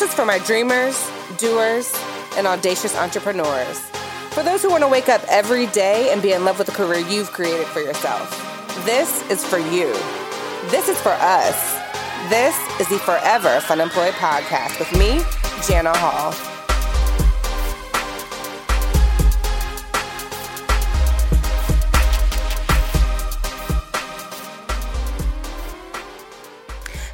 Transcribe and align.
This 0.00 0.08
is 0.08 0.16
for 0.16 0.24
my 0.24 0.38
dreamers, 0.38 1.10
doers, 1.36 1.94
and 2.34 2.46
audacious 2.46 2.96
entrepreneurs. 2.96 3.80
For 4.30 4.42
those 4.42 4.62
who 4.62 4.70
want 4.70 4.82
to 4.82 4.88
wake 4.88 5.10
up 5.10 5.22
every 5.28 5.66
day 5.66 6.10
and 6.10 6.22
be 6.22 6.32
in 6.32 6.42
love 6.42 6.56
with 6.56 6.68
the 6.68 6.72
career 6.72 7.00
you've 7.06 7.32
created 7.32 7.66
for 7.66 7.80
yourself. 7.80 8.30
This 8.86 9.30
is 9.30 9.44
for 9.44 9.58
you. 9.58 9.92
This 10.70 10.88
is 10.88 10.98
for 11.02 11.12
us. 11.12 11.74
This 12.30 12.56
is 12.80 12.88
the 12.88 12.98
Forever 13.00 13.60
Fun 13.60 13.78
Employed 13.78 14.14
podcast 14.14 14.78
with 14.78 14.90
me, 14.98 15.20
Jana 15.68 15.94
Hall. 15.94 16.49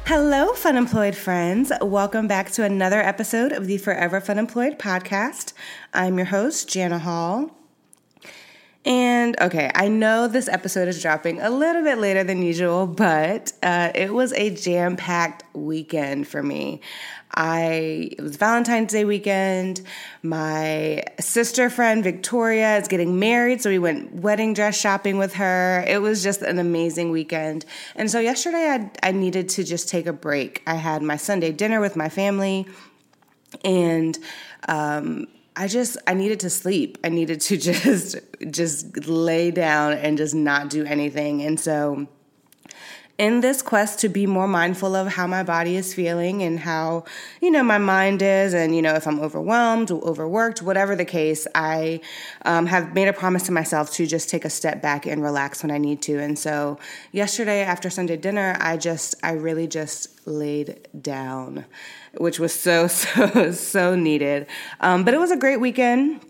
Hello, 0.07 0.53
Fun 0.53 0.77
Employed 0.77 1.17
friends. 1.17 1.69
Welcome 1.81 2.29
back 2.29 2.49
to 2.51 2.63
another 2.63 3.01
episode 3.01 3.51
of 3.51 3.67
the 3.67 3.77
Forever 3.77 4.21
Fun 4.21 4.39
Employed 4.39 4.79
podcast. 4.79 5.51
I'm 5.93 6.15
your 6.15 6.27
host, 6.27 6.69
Jana 6.69 6.97
Hall. 6.97 7.51
And 8.85 9.37
okay, 9.41 9.69
I 9.75 9.89
know 9.89 10.29
this 10.29 10.47
episode 10.47 10.87
is 10.87 11.01
dropping 11.01 11.41
a 11.41 11.49
little 11.49 11.83
bit 11.83 11.97
later 11.97 12.23
than 12.23 12.41
usual, 12.41 12.87
but 12.87 13.51
uh, 13.61 13.91
it 13.93 14.13
was 14.13 14.31
a 14.31 14.49
jam 14.49 14.95
packed 14.95 15.43
weekend 15.53 16.25
for 16.29 16.41
me. 16.41 16.79
I 17.37 18.09
it 18.17 18.21
was 18.21 18.35
Valentine's 18.35 18.91
Day 18.91 19.05
weekend. 19.05 19.81
My 20.23 21.03
sister 21.19 21.69
friend 21.69 22.03
Victoria 22.03 22.77
is 22.77 22.87
getting 22.87 23.19
married, 23.19 23.61
so 23.61 23.69
we 23.69 23.77
went 23.77 24.11
wedding 24.11 24.55
dress 24.55 24.77
shopping 24.77 25.19
with 25.19 25.35
her. 25.35 25.85
It 25.87 26.01
was 26.01 26.23
just 26.23 26.41
an 26.41 26.57
amazing 26.57 27.11
weekend. 27.11 27.63
And 27.95 28.09
so 28.09 28.19
yesterday 28.19 28.69
I 28.69 28.91
I 29.03 29.11
needed 29.11 29.49
to 29.49 29.63
just 29.63 29.87
take 29.87 30.07
a 30.07 30.13
break. 30.13 30.63
I 30.65 30.75
had 30.75 31.03
my 31.03 31.15
Sunday 31.15 31.51
dinner 31.51 31.79
with 31.79 31.95
my 31.95 32.09
family 32.09 32.65
and 33.63 34.17
um, 34.67 35.27
I 35.55 35.67
just 35.67 35.95
I 36.07 36.15
needed 36.15 36.39
to 36.39 36.49
sleep. 36.49 36.97
I 37.03 37.09
needed 37.09 37.39
to 37.41 37.57
just 37.69 38.15
just 38.49 39.07
lay 39.07 39.51
down 39.51 39.93
and 39.93 40.17
just 40.17 40.33
not 40.33 40.71
do 40.71 40.85
anything. 40.85 41.43
And 41.43 41.59
so 41.59 42.07
in 43.17 43.41
this 43.41 43.63
quest 43.63 43.99
to 43.99 44.09
be 44.09 44.27
more 44.27 44.47
mindful 44.47 44.95
of 44.95 45.07
how 45.07 45.25
my 45.25 45.41
body 45.41 45.75
is 45.75 45.93
feeling 45.93 46.43
and 46.43 46.59
how, 46.59 47.03
you 47.41 47.49
know, 47.49 47.63
my 47.63 47.79
mind 47.79 48.21
is, 48.21 48.53
and, 48.53 48.75
you 48.75 48.81
know, 48.81 48.93
if 48.93 49.07
I'm 49.07 49.19
overwhelmed 49.19 49.89
or 49.89 49.99
overworked, 50.03 50.61
whatever 50.61 50.95
the 50.95 51.05
case, 51.05 51.47
I 51.55 51.99
um, 52.45 52.67
have 52.67 52.93
made 52.93 53.07
a 53.07 53.13
promise 53.13 53.43
to 53.43 53.51
myself 53.51 53.91
to 53.93 54.05
just 54.05 54.29
take 54.29 54.45
a 54.45 54.51
step 54.51 54.83
back 54.83 55.07
and 55.07 55.23
relax 55.23 55.63
when 55.63 55.71
I 55.71 55.79
need 55.79 56.01
to. 56.03 56.19
And 56.19 56.37
so 56.37 56.77
yesterday 57.11 57.61
after 57.61 57.89
Sunday 57.89 58.17
dinner, 58.17 58.55
I 58.59 58.77
just, 58.77 59.15
I 59.23 59.31
really 59.31 59.65
just 59.65 60.27
laid 60.27 60.87
down, 61.01 61.65
which 62.17 62.39
was 62.39 62.53
so, 62.53 62.87
so, 62.87 63.51
so 63.51 63.95
needed. 63.95 64.45
Um, 64.79 65.03
but 65.03 65.15
it 65.15 65.19
was 65.19 65.31
a 65.31 65.37
great 65.37 65.59
weekend 65.59 66.21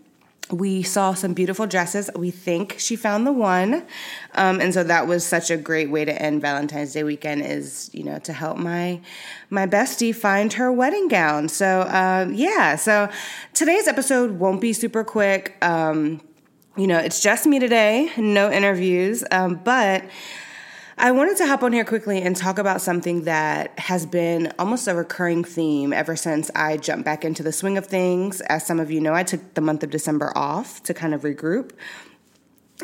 we 0.50 0.82
saw 0.82 1.14
some 1.14 1.34
beautiful 1.34 1.66
dresses. 1.66 2.10
We 2.16 2.30
think 2.30 2.76
she 2.78 2.96
found 2.96 3.26
the 3.26 3.32
one. 3.32 3.86
Um, 4.34 4.60
and 4.60 4.72
so 4.72 4.82
that 4.84 5.06
was 5.06 5.24
such 5.24 5.50
a 5.50 5.56
great 5.56 5.90
way 5.90 6.04
to 6.04 6.22
end 6.22 6.40
Valentine's 6.40 6.92
Day 6.92 7.02
weekend 7.02 7.42
is, 7.42 7.90
you 7.92 8.04
know, 8.04 8.18
to 8.20 8.32
help 8.32 8.56
my 8.56 9.00
my 9.50 9.66
bestie 9.66 10.14
find 10.14 10.52
her 10.54 10.72
wedding 10.72 11.08
gown. 11.08 11.48
So 11.48 11.80
uh, 11.82 12.28
yeah, 12.32 12.76
so 12.76 13.10
today's 13.54 13.88
episode 13.88 14.38
won't 14.38 14.60
be 14.60 14.72
super 14.72 15.04
quick. 15.04 15.56
Um, 15.62 16.20
you 16.76 16.86
know, 16.86 16.98
it's 16.98 17.20
just 17.20 17.46
me 17.46 17.58
today, 17.58 18.10
no 18.16 18.50
interviews. 18.50 19.24
Um, 19.30 19.60
but 19.64 20.04
I 21.00 21.12
wanted 21.12 21.36
to 21.36 21.46
hop 21.46 21.62
on 21.62 21.72
here 21.72 21.84
quickly 21.84 22.20
and 22.22 22.34
talk 22.34 22.58
about 22.58 22.80
something 22.80 23.22
that 23.22 23.78
has 23.78 24.04
been 24.04 24.52
almost 24.58 24.88
a 24.88 24.96
recurring 24.96 25.44
theme 25.44 25.92
ever 25.92 26.16
since 26.16 26.50
I 26.56 26.76
jumped 26.76 27.04
back 27.04 27.24
into 27.24 27.44
the 27.44 27.52
swing 27.52 27.78
of 27.78 27.86
things. 27.86 28.40
As 28.40 28.66
some 28.66 28.80
of 28.80 28.90
you 28.90 29.00
know, 29.00 29.14
I 29.14 29.22
took 29.22 29.54
the 29.54 29.60
month 29.60 29.84
of 29.84 29.90
December 29.90 30.32
off 30.34 30.82
to 30.82 30.94
kind 30.94 31.14
of 31.14 31.22
regroup. 31.22 31.70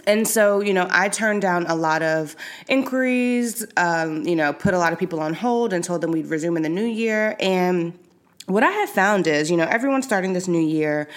And 0.06 0.28
so, 0.28 0.60
you 0.60 0.72
know, 0.72 0.86
I 0.90 1.08
turned 1.08 1.42
down 1.42 1.66
a 1.66 1.74
lot 1.74 2.02
of 2.02 2.36
inquiries, 2.68 3.66
um, 3.76 4.22
you 4.22 4.36
know, 4.36 4.52
put 4.52 4.74
a 4.74 4.78
lot 4.78 4.92
of 4.92 4.98
people 5.00 5.18
on 5.18 5.34
hold 5.34 5.72
and 5.72 5.82
told 5.82 6.00
them 6.00 6.12
we'd 6.12 6.26
resume 6.26 6.56
in 6.56 6.62
the 6.62 6.68
new 6.68 6.86
year. 6.86 7.34
And 7.40 7.98
what 8.46 8.62
I 8.62 8.70
have 8.70 8.90
found 8.90 9.26
is, 9.26 9.50
you 9.50 9.56
know, 9.56 9.64
everyone's 9.64 10.04
starting 10.04 10.32
this 10.32 10.48
new 10.48 10.60
year 10.60 11.08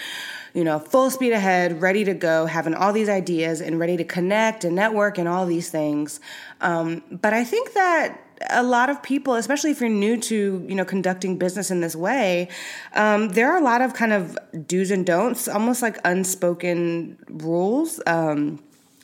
you 0.54 0.64
know, 0.64 0.78
full 0.78 1.10
speed 1.10 1.32
ahead, 1.32 1.80
ready 1.82 2.04
to 2.04 2.14
go, 2.14 2.46
having 2.46 2.74
all 2.74 2.92
these 2.92 3.08
ideas 3.08 3.60
and 3.60 3.78
ready 3.78 3.96
to 3.96 4.04
connect 4.04 4.64
and 4.64 4.74
network 4.74 5.18
and 5.18 5.28
all 5.28 5.46
these 5.46 5.70
things. 5.70 6.20
Um, 6.60 7.02
but 7.10 7.32
I 7.32 7.44
think 7.44 7.74
that 7.74 8.20
a 8.50 8.62
lot 8.62 8.88
of 8.88 9.02
people, 9.02 9.34
especially 9.34 9.70
if 9.70 9.80
you're 9.80 9.90
new 9.90 10.16
to 10.16 10.64
you 10.68 10.74
know 10.74 10.84
conducting 10.84 11.38
business 11.38 11.70
in 11.70 11.80
this 11.80 11.94
way, 11.94 12.48
um, 12.94 13.30
there 13.30 13.52
are 13.52 13.58
a 13.58 13.64
lot 13.64 13.82
of 13.82 13.94
kind 13.94 14.12
of 14.12 14.38
do's 14.66 14.90
and 14.90 15.04
don'ts, 15.04 15.48
almost 15.48 15.82
like 15.82 15.98
unspoken 16.04 17.18
rules 17.28 18.00
um, 18.06 18.58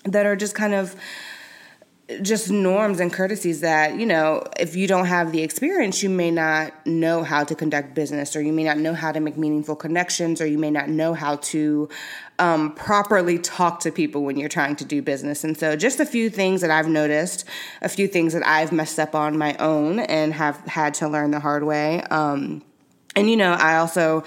that 0.05 0.27
are 0.27 0.37
just 0.37 0.55
kind 0.55 0.75
of 0.75 0.97
just 2.23 2.51
norms 2.51 3.01
and 3.01 3.13
courtesies 3.13 3.61
that 3.61 3.97
you 3.97 4.07
know 4.07 4.43
if 4.59 4.75
you 4.77 4.87
don't 4.87 5.07
have 5.07 5.33
the 5.33 5.43
experience 5.43 6.03
you 6.03 6.11
may 6.11 6.31
not 6.31 6.73
know 6.87 7.23
how 7.23 7.45
to 7.45 7.55
conduct 7.55 7.95
business 7.95 8.35
or 8.35 8.43
you 8.43 8.53
may 8.53 8.65
not 8.65 8.79
know 8.79 8.95
how 8.95 9.13
to 9.13 9.21
make 9.21 9.37
meaningful 9.37 9.77
connections 9.77 10.41
or 10.41 10.47
you 10.47 10.59
may 10.59 10.71
not 10.71 10.89
know 10.89 11.15
how 11.15 11.37
to 11.37 11.89
um, 12.39 12.75
properly 12.75 13.39
talk 13.39 13.81
to 13.81 13.93
people 13.93 14.25
when 14.25 14.37
you're 14.37 14.49
trying 14.49 14.75
to 14.77 14.85
do 14.85 15.01
business. 15.01 15.45
And 15.45 15.57
so 15.57 15.77
just 15.77 16.01
a 16.01 16.07
few 16.07 16.29
things 16.31 16.61
that 16.61 16.71
i've 16.71 16.89
noticed 16.89 17.45
a 17.83 17.89
few 17.89 18.09
things 18.09 18.33
that 18.33 18.47
i've 18.47 18.73
messed 18.73 18.99
up 18.99 19.15
on 19.15 19.39
my 19.39 19.55
own 19.59 20.01
and 20.01 20.35
have 20.35 20.57
had 20.67 20.95
to 20.95 21.09
learn 21.09 21.31
the 21.31 21.41
hard 21.41 21.65
way 21.65 22.03
um, 22.11 22.63
and 23.17 23.31
you 23.31 23.37
know 23.37 23.53
i 23.53 23.77
also 23.77 24.25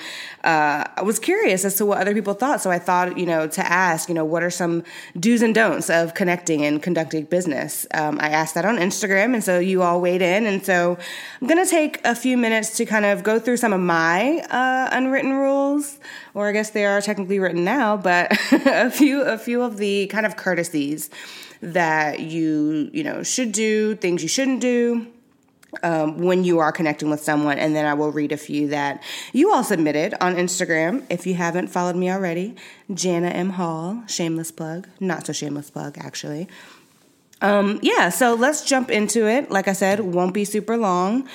uh, 0.48 0.86
was 1.04 1.20
curious 1.20 1.66
as 1.66 1.76
to 1.76 1.86
what 1.86 1.98
other 1.98 2.14
people 2.14 2.34
thought. 2.34 2.62
So 2.62 2.72
i 2.72 2.80
thought 2.80 3.18
you 3.18 3.26
know 3.26 3.48
to 3.48 3.72
ask 3.72 4.08
you 4.08 4.16
know 4.16 4.24
what 4.24 4.44
are 4.44 4.50
some 4.50 4.84
do's 5.20 5.42
and 5.42 5.54
don'ts 5.54 5.90
of 5.90 6.14
connecting 6.14 6.64
and 6.64 6.82
conducting 6.82 7.26
business? 7.26 7.86
Um, 7.94 8.18
i 8.22 8.30
asked 8.30 8.56
that 8.56 8.64
on 8.64 8.78
instagram 8.78 9.34
and 9.34 9.44
so 9.44 9.60
you 9.60 9.84
all 9.84 10.00
weighed 10.00 10.22
in. 10.22 10.46
And 10.46 10.66
so 10.66 10.98
i'm 11.42 11.48
going 11.48 11.64
to 11.64 11.70
take 11.70 12.00
a 12.06 12.16
few 12.16 12.38
minutes 12.38 12.78
to 12.78 12.86
kind 12.86 13.06
of 13.06 13.24
go 13.24 13.40
through 13.40 13.58
some 13.58 13.74
of 13.74 13.82
my 13.82 14.40
uh, 14.50 14.90
unwritten 14.92 15.34
rules 15.34 16.00
or 16.34 16.48
i 16.48 16.52
guess 16.54 16.70
they 16.70 16.86
are 16.86 17.02
technically 17.02 17.40
written 17.40 17.66
now 17.66 17.98
but 17.98 18.32
a 18.52 18.90
few 18.90 19.22
a 19.24 19.38
few 19.38 19.62
of 19.62 19.78
the 19.78 20.08
kind 20.08 20.26
of 20.26 20.38
courtesies 20.38 21.10
that 21.62 22.22
you 22.22 22.90
you 22.94 23.04
know 23.04 23.22
should 23.24 23.52
do 23.52 23.96
things 23.96 24.22
you 24.22 24.30
shouldn't 24.30 24.62
do 24.62 25.08
um, 25.84 26.20
when 26.20 26.44
you 26.44 26.60
are 26.60 26.72
connecting 26.72 27.10
with 27.10 27.22
someone. 27.22 27.58
And 27.60 27.76
then 27.76 27.86
I 27.86 27.94
will 27.94 28.12
read 28.12 28.32
a 28.32 28.38
few 28.38 28.68
that 28.70 29.04
you 29.34 29.54
all 29.54 29.64
submitted 29.64 30.14
on 30.22 30.36
Instagram. 30.36 31.04
If 31.10 31.28
you 31.28 31.36
haven't 31.36 31.68
followed 31.68 31.96
me 31.96 32.12
already, 32.12 32.56
Jana 32.94 33.30
M. 33.30 33.52
Hall, 33.52 34.04
shameless 34.08 34.52
plug, 34.52 34.88
not 35.00 35.26
so 35.26 35.34
shameless 35.34 35.70
plug, 35.70 35.98
actually. 35.98 36.48
Um, 37.42 37.80
yeah, 37.84 38.10
so 38.10 38.34
let's 38.34 38.64
jump 38.64 38.90
into 38.90 39.28
it. 39.28 39.52
Like 39.52 39.68
I 39.68 39.74
said, 39.74 40.00
won't 40.00 40.34
be 40.34 40.46
super 40.46 40.78
long. 40.78 41.28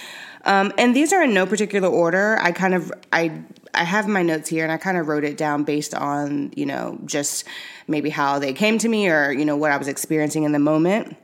Um, 0.45 0.73
and 0.77 0.97
these 0.97 1.13
are 1.13 1.23
in 1.23 1.35
no 1.35 1.47
particular 1.47 1.89
order. 1.89 2.39
I 2.41 2.51
kind 2.51 2.75
of 2.75 2.93
I 3.13 3.43
I 3.75 3.85
have 3.85 4.09
my 4.09 4.23
notes 4.23 4.49
here 4.49 4.65
and 4.65 4.73
I 4.73 4.77
kind 4.77 4.99
of 4.99 5.09
wrote 5.09 5.25
it 5.25 5.37
down 5.37 5.65
based 5.65 5.95
on, 5.95 6.53
you 6.55 6.67
know, 6.67 6.99
just 7.07 7.45
maybe 7.89 8.11
how 8.11 8.39
they 8.39 8.53
came 8.53 8.79
to 8.79 8.89
me 8.89 9.09
or, 9.09 9.33
you 9.33 9.45
know, 9.45 9.57
what 9.57 9.71
I 9.71 9.77
was 9.77 9.89
experiencing 9.89 10.43
in 10.43 10.53
the 10.53 10.59
moment. 10.59 11.17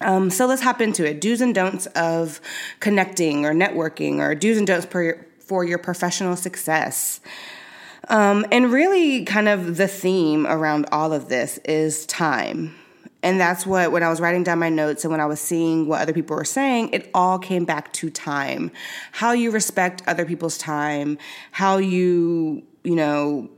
Um, 0.00 0.30
so 0.30 0.46
let's 0.46 0.62
hop 0.62 0.80
into 0.80 1.04
it. 1.04 1.20
Do's 1.20 1.40
and 1.40 1.54
don'ts 1.54 1.86
of 1.88 2.40
connecting 2.80 3.44
or 3.44 3.52
networking, 3.52 4.18
or 4.18 4.34
do's 4.34 4.58
and 4.58 4.66
don'ts 4.66 4.86
per, 4.86 5.26
for 5.38 5.64
your 5.64 5.78
professional 5.78 6.36
success. 6.36 7.20
Um, 8.08 8.46
and 8.50 8.72
really, 8.72 9.24
kind 9.24 9.48
of 9.48 9.76
the 9.76 9.86
theme 9.86 10.46
around 10.46 10.86
all 10.90 11.12
of 11.12 11.28
this 11.28 11.58
is 11.58 12.06
time. 12.06 12.74
And 13.22 13.38
that's 13.38 13.66
what, 13.66 13.92
when 13.92 14.02
I 14.02 14.08
was 14.08 14.20
writing 14.20 14.42
down 14.44 14.58
my 14.58 14.70
notes 14.70 15.04
and 15.04 15.10
when 15.10 15.20
I 15.20 15.26
was 15.26 15.40
seeing 15.40 15.86
what 15.86 16.00
other 16.00 16.14
people 16.14 16.34
were 16.36 16.44
saying, 16.44 16.90
it 16.92 17.10
all 17.12 17.38
came 17.38 17.66
back 17.66 17.92
to 17.94 18.08
time. 18.08 18.70
How 19.12 19.32
you 19.32 19.50
respect 19.50 20.02
other 20.06 20.24
people's 20.24 20.56
time, 20.56 21.18
how 21.52 21.76
you, 21.76 22.62
you 22.82 22.96
know, 22.96 23.50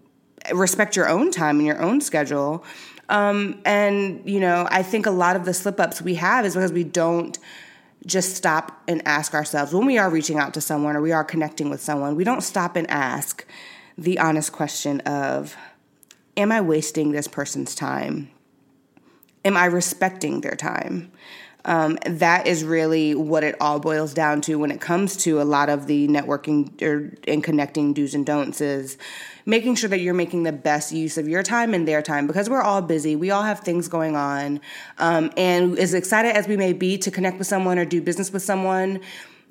respect 0.53 0.97
your 0.97 1.09
own 1.09 1.31
time 1.31 1.59
and 1.59 1.67
your 1.67 1.81
own 1.81 2.01
schedule 2.01 2.65
um, 3.13 3.61
and, 3.67 4.23
you 4.25 4.41
know, 4.41 4.67
I 4.71 4.83
think 4.83 5.05
a 5.05 5.11
lot 5.11 5.37
of 5.37 5.45
the 5.45 5.53
slip 5.53 5.79
ups 5.79 6.01
we 6.01 6.15
have 6.15 6.47
is 6.47 6.55
because 6.55 6.73
we 6.73 6.83
don't 6.83 7.39
just 8.07 8.35
stop 8.35 8.83
and 8.89 9.03
ask 9.07 9.35
ourselves 9.35 9.75
when 9.75 9.87
we 9.87 9.99
are 9.99 10.09
reaching 10.09 10.39
out 10.39 10.55
to 10.55 10.63
someone 10.63 10.97
or 10.97 11.03
we 11.03 11.13
are 11.13 11.23
connecting 11.23 11.69
with 11.69 11.83
someone, 11.83 12.17
we 12.17 12.25
don't 12.25 12.41
stop 12.41 12.75
and 12.75 12.91
ask 12.91 13.47
the 13.99 14.19
honest 14.19 14.51
question 14.53 15.01
of, 15.01 15.57
Am 16.39 16.51
I 16.51 16.63
wasting 16.63 17.13
this 17.13 17.29
person's 17.29 17.75
time? 17.75 18.31
Am 19.45 19.55
I 19.59 19.67
respecting 19.67 20.41
their 20.41 20.57
time? 20.57 21.13
Um, 21.67 21.99
that 22.07 22.47
is 22.47 22.65
really 22.65 23.15
what 23.15 23.45
it 23.45 23.55
all 23.61 23.79
boils 23.79 24.15
down 24.15 24.41
to 24.43 24.57
when 24.57 24.71
it 24.71 24.81
comes 24.81 25.17
to 25.19 25.43
a 25.43 25.45
lot 25.45 25.69
of 25.69 25.87
the 25.87 26.09
networking 26.09 26.81
or 26.81 27.15
and 27.29 27.45
connecting 27.45 27.93
do's 27.93 28.15
and 28.15 28.25
don'ts 28.25 28.63
is 28.63 28.97
making 29.47 29.75
sure 29.75 29.89
that 29.89 30.01
you're 30.01 30.15
making 30.15 30.43
the 30.43 30.53
best 30.53 30.93
use 30.93 31.19
of 31.19 31.29
your 31.29 31.43
time 31.43 31.75
and 31.75 31.87
their 31.87 32.03
time 32.03 32.27
because 32.27 32.49
we're 32.49 32.63
all 32.63 32.83
busy 32.83 33.17
we 33.17 33.31
all 33.31 33.43
have 33.43 33.61
things 33.61 33.89
going 33.89 34.17
on 34.17 34.61
um, 34.99 35.31
and 35.37 35.79
as 35.79 35.95
excited 35.95 36.37
as 36.37 36.47
we 36.49 36.57
may 36.57 36.73
be 36.73 36.97
to 36.99 37.11
connect 37.11 37.39
with 37.39 37.47
someone 37.47 37.79
or 37.79 37.85
do 37.85 38.01
business 38.01 38.33
with 38.33 38.43
someone 38.43 39.01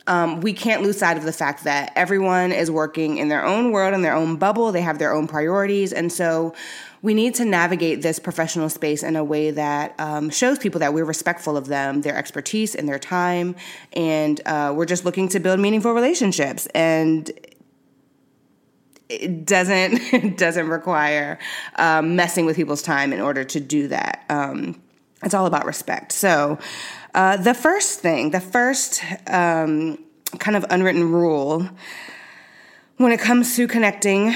um, 0.07 0.41
we 0.41 0.53
can't 0.53 0.81
lose 0.81 0.97
sight 0.97 1.17
of 1.17 1.23
the 1.23 1.33
fact 1.33 1.63
that 1.65 1.93
everyone 1.95 2.51
is 2.51 2.71
working 2.71 3.17
in 3.17 3.29
their 3.29 3.45
own 3.45 3.71
world, 3.71 3.93
in 3.93 4.01
their 4.01 4.15
own 4.15 4.35
bubble. 4.35 4.71
They 4.71 4.81
have 4.81 4.97
their 4.97 5.13
own 5.13 5.27
priorities. 5.27 5.93
And 5.93 6.11
so 6.11 6.55
we 7.01 7.13
need 7.13 7.35
to 7.35 7.45
navigate 7.45 8.01
this 8.01 8.19
professional 8.19 8.69
space 8.69 9.03
in 9.03 9.15
a 9.15 9.23
way 9.23 9.51
that 9.51 9.99
um, 9.99 10.29
shows 10.29 10.59
people 10.59 10.79
that 10.79 10.93
we're 10.93 11.05
respectful 11.05 11.55
of 11.55 11.67
them, 11.67 12.01
their 12.01 12.15
expertise, 12.15 12.75
and 12.75 12.87
their 12.87 12.99
time. 12.99 13.55
And 13.93 14.41
uh, 14.45 14.73
we're 14.75 14.85
just 14.85 15.05
looking 15.05 15.27
to 15.29 15.39
build 15.39 15.59
meaningful 15.59 15.93
relationships. 15.93 16.67
And 16.67 17.31
it 19.11 19.45
doesn't 19.45 20.37
doesn't 20.37 20.67
require 20.67 21.37
um, 21.75 22.15
messing 22.15 22.45
with 22.45 22.55
people's 22.55 22.81
time 22.81 23.13
in 23.13 23.21
order 23.21 23.43
to 23.43 23.59
do 23.59 23.87
that. 23.89 24.23
Um, 24.29 24.81
it's 25.23 25.33
all 25.33 25.45
about 25.45 25.65
respect. 25.65 26.11
So, 26.11 26.57
uh, 27.13 27.37
the 27.37 27.53
first 27.53 27.99
thing, 27.99 28.31
the 28.31 28.39
first 28.39 29.03
um, 29.27 29.99
kind 30.39 30.57
of 30.57 30.65
unwritten 30.69 31.11
rule 31.11 31.69
when 32.97 33.11
it 33.11 33.19
comes 33.19 33.55
to 33.55 33.67
connecting 33.67 34.33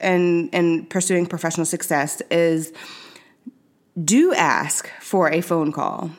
and 0.00 0.50
and 0.52 0.88
pursuing 0.88 1.26
professional 1.26 1.66
success 1.66 2.20
is 2.30 2.72
do 4.02 4.34
ask 4.34 4.88
for 5.00 5.30
a 5.30 5.40
phone 5.40 5.72
call. 5.72 6.10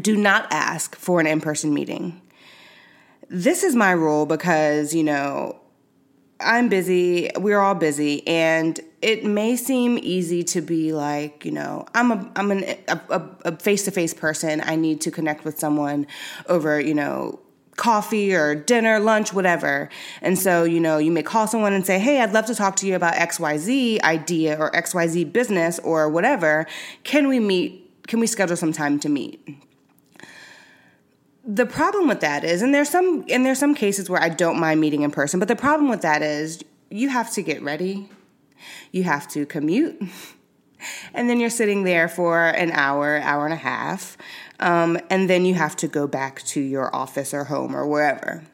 Do 0.00 0.16
not 0.16 0.46
ask 0.50 0.96
for 0.96 1.20
an 1.20 1.26
in-person 1.26 1.72
meeting. 1.72 2.20
This 3.28 3.64
is 3.64 3.74
my 3.74 3.90
rule 3.90 4.26
because, 4.26 4.94
you 4.94 5.02
know, 5.02 5.60
I'm 6.40 6.68
busy, 6.68 7.30
we're 7.36 7.60
all 7.60 7.74
busy, 7.74 8.26
and 8.26 8.78
it 9.00 9.24
may 9.24 9.56
seem 9.56 9.98
easy 10.02 10.44
to 10.44 10.60
be 10.60 10.92
like, 10.92 11.44
you 11.44 11.52
know, 11.52 11.86
I'm 11.94 12.12
a 12.12 12.30
I'm 12.36 12.50
an, 12.50 12.64
a 12.88 13.56
face 13.56 13.84
to 13.84 13.90
face 13.90 14.12
person. 14.12 14.60
I 14.64 14.76
need 14.76 15.00
to 15.02 15.10
connect 15.10 15.44
with 15.44 15.58
someone 15.58 16.06
over, 16.48 16.78
you 16.80 16.94
know, 16.94 17.40
coffee 17.76 18.34
or 18.34 18.54
dinner, 18.54 18.98
lunch, 18.98 19.32
whatever. 19.32 19.88
And 20.22 20.38
so, 20.38 20.64
you 20.64 20.80
know, 20.80 20.98
you 20.98 21.10
may 21.10 21.22
call 21.22 21.46
someone 21.46 21.72
and 21.72 21.86
say, 21.86 21.98
Hey, 21.98 22.20
I'd 22.20 22.32
love 22.32 22.46
to 22.46 22.54
talk 22.54 22.76
to 22.76 22.86
you 22.86 22.96
about 22.96 23.14
XYZ 23.14 24.00
idea 24.02 24.58
or 24.58 24.70
XYZ 24.72 25.32
business 25.32 25.78
or 25.80 26.08
whatever. 26.08 26.66
Can 27.04 27.28
we 27.28 27.38
meet? 27.38 27.82
Can 28.06 28.20
we 28.20 28.26
schedule 28.26 28.56
some 28.56 28.72
time 28.72 28.98
to 29.00 29.08
meet? 29.08 29.40
The 31.46 31.66
problem 31.66 32.08
with 32.08 32.20
that 32.20 32.42
is, 32.42 32.60
and 32.60 32.74
there's 32.74 32.88
some 32.88 33.24
and 33.30 33.46
there's 33.46 33.60
some 33.60 33.74
cases 33.74 34.10
where 34.10 34.20
I 34.20 34.28
don't 34.28 34.58
mind 34.58 34.80
meeting 34.80 35.02
in 35.02 35.12
person, 35.12 35.38
but 35.38 35.48
the 35.48 35.56
problem 35.56 35.88
with 35.88 36.02
that 36.02 36.20
is 36.20 36.64
you 36.90 37.08
have 37.08 37.30
to 37.32 37.42
get 37.42 37.62
ready. 37.62 38.08
You 38.90 39.04
have 39.04 39.28
to 39.28 39.46
commute. 39.46 40.02
And 41.14 41.28
then 41.28 41.40
you're 41.40 41.48
sitting 41.48 41.84
there 41.84 42.06
for 42.06 42.48
an 42.48 42.70
hour, 42.70 43.18
hour 43.18 43.44
and 43.46 43.54
a 43.54 43.56
half. 43.56 44.18
Um, 44.60 44.98
and 45.08 45.28
then 45.28 45.46
you 45.46 45.54
have 45.54 45.74
to 45.76 45.88
go 45.88 46.06
back 46.06 46.42
to 46.44 46.60
your 46.60 46.94
office 46.94 47.32
or 47.32 47.44
home 47.44 47.74
or 47.74 47.86
wherever. 47.86 48.44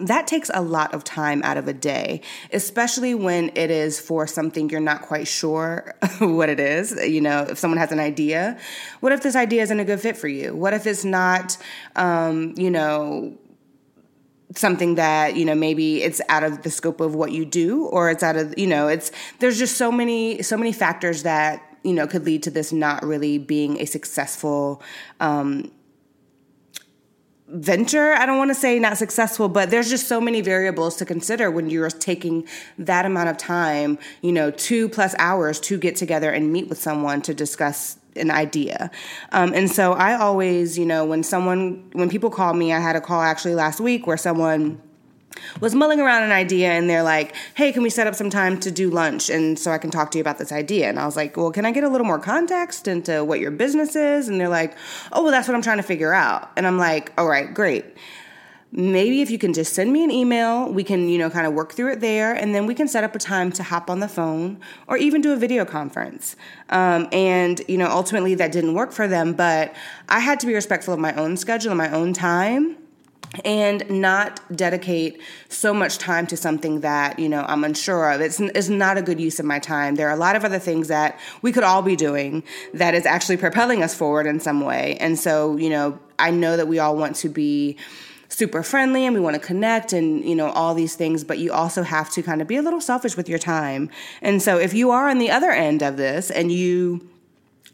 That 0.00 0.26
takes 0.26 0.50
a 0.52 0.62
lot 0.62 0.94
of 0.94 1.04
time 1.04 1.42
out 1.44 1.56
of 1.56 1.68
a 1.68 1.72
day, 1.72 2.22
especially 2.52 3.14
when 3.14 3.50
it 3.54 3.70
is 3.70 4.00
for 4.00 4.26
something 4.26 4.68
you're 4.68 4.80
not 4.80 5.02
quite 5.02 5.28
sure 5.28 5.94
what 6.18 6.48
it 6.48 6.58
is. 6.58 6.92
You 6.92 7.20
know, 7.20 7.42
if 7.42 7.58
someone 7.58 7.78
has 7.78 7.92
an 7.92 8.00
idea, 8.00 8.58
what 9.00 9.12
if 9.12 9.22
this 9.22 9.36
idea 9.36 9.62
isn't 9.62 9.78
a 9.78 9.84
good 9.84 10.00
fit 10.00 10.16
for 10.16 10.28
you? 10.28 10.54
What 10.56 10.74
if 10.74 10.86
it's 10.86 11.04
not, 11.04 11.56
um, 11.94 12.54
you 12.56 12.70
know, 12.70 13.38
something 14.54 14.94
that 14.94 15.36
you 15.36 15.44
know 15.44 15.54
maybe 15.54 16.02
it's 16.02 16.20
out 16.28 16.42
of 16.42 16.62
the 16.62 16.70
scope 16.70 17.00
of 17.00 17.14
what 17.14 17.32
you 17.32 17.44
do 17.44 17.86
or 17.86 18.10
it's 18.10 18.22
out 18.22 18.36
of 18.36 18.56
you 18.58 18.66
know 18.66 18.88
it's 18.88 19.10
there's 19.40 19.58
just 19.58 19.76
so 19.76 19.90
many 19.90 20.42
so 20.42 20.56
many 20.56 20.72
factors 20.72 21.24
that 21.24 21.78
you 21.82 21.92
know 21.92 22.06
could 22.06 22.24
lead 22.24 22.42
to 22.42 22.50
this 22.50 22.72
not 22.72 23.04
really 23.04 23.38
being 23.38 23.80
a 23.80 23.84
successful 23.84 24.82
um, 25.20 25.70
venture 27.48 28.12
i 28.14 28.26
don't 28.26 28.38
want 28.38 28.50
to 28.50 28.54
say 28.54 28.78
not 28.78 28.96
successful 28.96 29.48
but 29.48 29.70
there's 29.70 29.88
just 29.88 30.08
so 30.08 30.20
many 30.20 30.40
variables 30.40 30.96
to 30.96 31.04
consider 31.04 31.48
when 31.50 31.70
you're 31.70 31.88
taking 31.90 32.44
that 32.76 33.06
amount 33.06 33.28
of 33.28 33.36
time 33.36 33.98
you 34.20 34.32
know 34.32 34.50
two 34.50 34.88
plus 34.88 35.14
hours 35.18 35.60
to 35.60 35.78
get 35.78 35.94
together 35.94 36.30
and 36.30 36.52
meet 36.52 36.68
with 36.68 36.78
someone 36.78 37.22
to 37.22 37.32
discuss 37.32 37.98
an 38.16 38.30
idea. 38.30 38.90
Um, 39.32 39.52
and 39.54 39.70
so 39.70 39.92
i 39.92 40.14
always 40.14 40.78
you 40.78 40.86
know 40.86 41.04
when 41.04 41.22
someone 41.22 41.88
when 41.92 42.08
people 42.08 42.30
call 42.30 42.54
me 42.54 42.72
i 42.72 42.80
had 42.80 42.96
a 42.96 43.00
call 43.00 43.20
actually 43.20 43.54
last 43.54 43.78
week 43.78 44.06
where 44.06 44.16
someone 44.16 44.80
was 45.60 45.74
mulling 45.74 46.00
around 46.00 46.22
an 46.22 46.32
idea 46.32 46.70
and 46.70 46.88
they're 46.88 47.02
like, 47.02 47.34
hey, 47.54 47.72
can 47.72 47.82
we 47.82 47.90
set 47.90 48.06
up 48.06 48.14
some 48.14 48.30
time 48.30 48.58
to 48.60 48.70
do 48.70 48.90
lunch 48.90 49.30
and 49.30 49.58
so 49.58 49.70
I 49.70 49.78
can 49.78 49.90
talk 49.90 50.10
to 50.12 50.18
you 50.18 50.22
about 50.22 50.38
this 50.38 50.52
idea? 50.52 50.88
And 50.88 50.98
I 50.98 51.06
was 51.06 51.16
like, 51.16 51.36
well, 51.36 51.50
can 51.50 51.64
I 51.64 51.72
get 51.72 51.84
a 51.84 51.88
little 51.88 52.06
more 52.06 52.18
context 52.18 52.88
into 52.88 53.24
what 53.24 53.40
your 53.40 53.50
business 53.50 53.96
is? 53.96 54.28
And 54.28 54.40
they're 54.40 54.48
like, 54.48 54.76
oh, 55.12 55.22
well, 55.22 55.32
that's 55.32 55.48
what 55.48 55.54
I'm 55.54 55.62
trying 55.62 55.78
to 55.78 55.82
figure 55.82 56.12
out. 56.12 56.50
And 56.56 56.66
I'm 56.66 56.78
like, 56.78 57.12
all 57.18 57.26
right, 57.26 57.52
great. 57.52 57.84
Maybe 58.72 59.22
if 59.22 59.30
you 59.30 59.38
can 59.38 59.54
just 59.54 59.72
send 59.72 59.92
me 59.92 60.02
an 60.04 60.10
email, 60.10 60.70
we 60.70 60.84
can, 60.84 61.08
you 61.08 61.18
know, 61.18 61.30
kind 61.30 61.46
of 61.46 61.54
work 61.54 61.72
through 61.72 61.92
it 61.92 62.00
there, 62.00 62.34
and 62.34 62.54
then 62.54 62.66
we 62.66 62.74
can 62.74 62.88
set 62.88 63.04
up 63.04 63.14
a 63.14 63.18
time 63.18 63.50
to 63.52 63.62
hop 63.62 63.88
on 63.88 64.00
the 64.00 64.08
phone 64.08 64.60
or 64.86 64.96
even 64.96 65.22
do 65.22 65.32
a 65.32 65.36
video 65.36 65.64
conference. 65.64 66.36
Um, 66.68 67.08
and, 67.12 67.62
you 67.68 67.78
know, 67.78 67.86
ultimately 67.86 68.34
that 68.34 68.52
didn't 68.52 68.74
work 68.74 68.92
for 68.92 69.06
them, 69.06 69.32
but 69.32 69.74
I 70.08 70.18
had 70.18 70.40
to 70.40 70.46
be 70.46 70.52
respectful 70.52 70.92
of 70.92 71.00
my 71.00 71.14
own 71.14 71.36
schedule 71.36 71.70
and 71.70 71.78
my 71.78 71.90
own 71.90 72.12
time 72.12 72.76
and 73.44 73.88
not 73.90 74.40
dedicate 74.54 75.20
so 75.48 75.74
much 75.74 75.98
time 75.98 76.26
to 76.28 76.36
something 76.36 76.80
that 76.80 77.18
you 77.18 77.28
know 77.28 77.44
I'm 77.46 77.64
unsure 77.64 78.12
of. 78.12 78.20
It's, 78.20 78.40
it's 78.40 78.68
not 78.68 78.96
a 78.96 79.02
good 79.02 79.20
use 79.20 79.38
of 79.38 79.46
my 79.46 79.58
time. 79.58 79.96
There 79.96 80.08
are 80.08 80.14
a 80.14 80.18
lot 80.18 80.36
of 80.36 80.44
other 80.44 80.58
things 80.58 80.88
that 80.88 81.18
we 81.42 81.52
could 81.52 81.64
all 81.64 81.82
be 81.82 81.96
doing 81.96 82.42
that 82.74 82.94
is 82.94 83.06
actually 83.06 83.36
propelling 83.36 83.82
us 83.82 83.94
forward 83.94 84.26
in 84.26 84.40
some 84.40 84.60
way. 84.60 84.96
And 85.00 85.18
so, 85.18 85.56
you 85.56 85.70
know, 85.70 85.98
I 86.18 86.30
know 86.30 86.56
that 86.56 86.68
we 86.68 86.78
all 86.78 86.96
want 86.96 87.16
to 87.16 87.28
be 87.28 87.76
super 88.28 88.62
friendly 88.62 89.06
and 89.06 89.14
we 89.14 89.20
want 89.20 89.34
to 89.34 89.40
connect 89.40 89.92
and 89.92 90.24
you 90.24 90.34
know 90.34 90.50
all 90.50 90.74
these 90.74 90.96
things 90.96 91.22
but 91.22 91.38
you 91.38 91.52
also 91.52 91.82
have 91.82 92.10
to 92.10 92.22
kind 92.22 92.42
of 92.42 92.48
be 92.48 92.56
a 92.56 92.62
little 92.62 92.80
selfish 92.80 93.16
with 93.16 93.28
your 93.28 93.38
time 93.38 93.88
and 94.20 94.42
so 94.42 94.58
if 94.58 94.74
you 94.74 94.90
are 94.90 95.08
on 95.08 95.18
the 95.18 95.30
other 95.30 95.50
end 95.50 95.80
of 95.80 95.96
this 95.96 96.30
and 96.30 96.50
you 96.50 97.08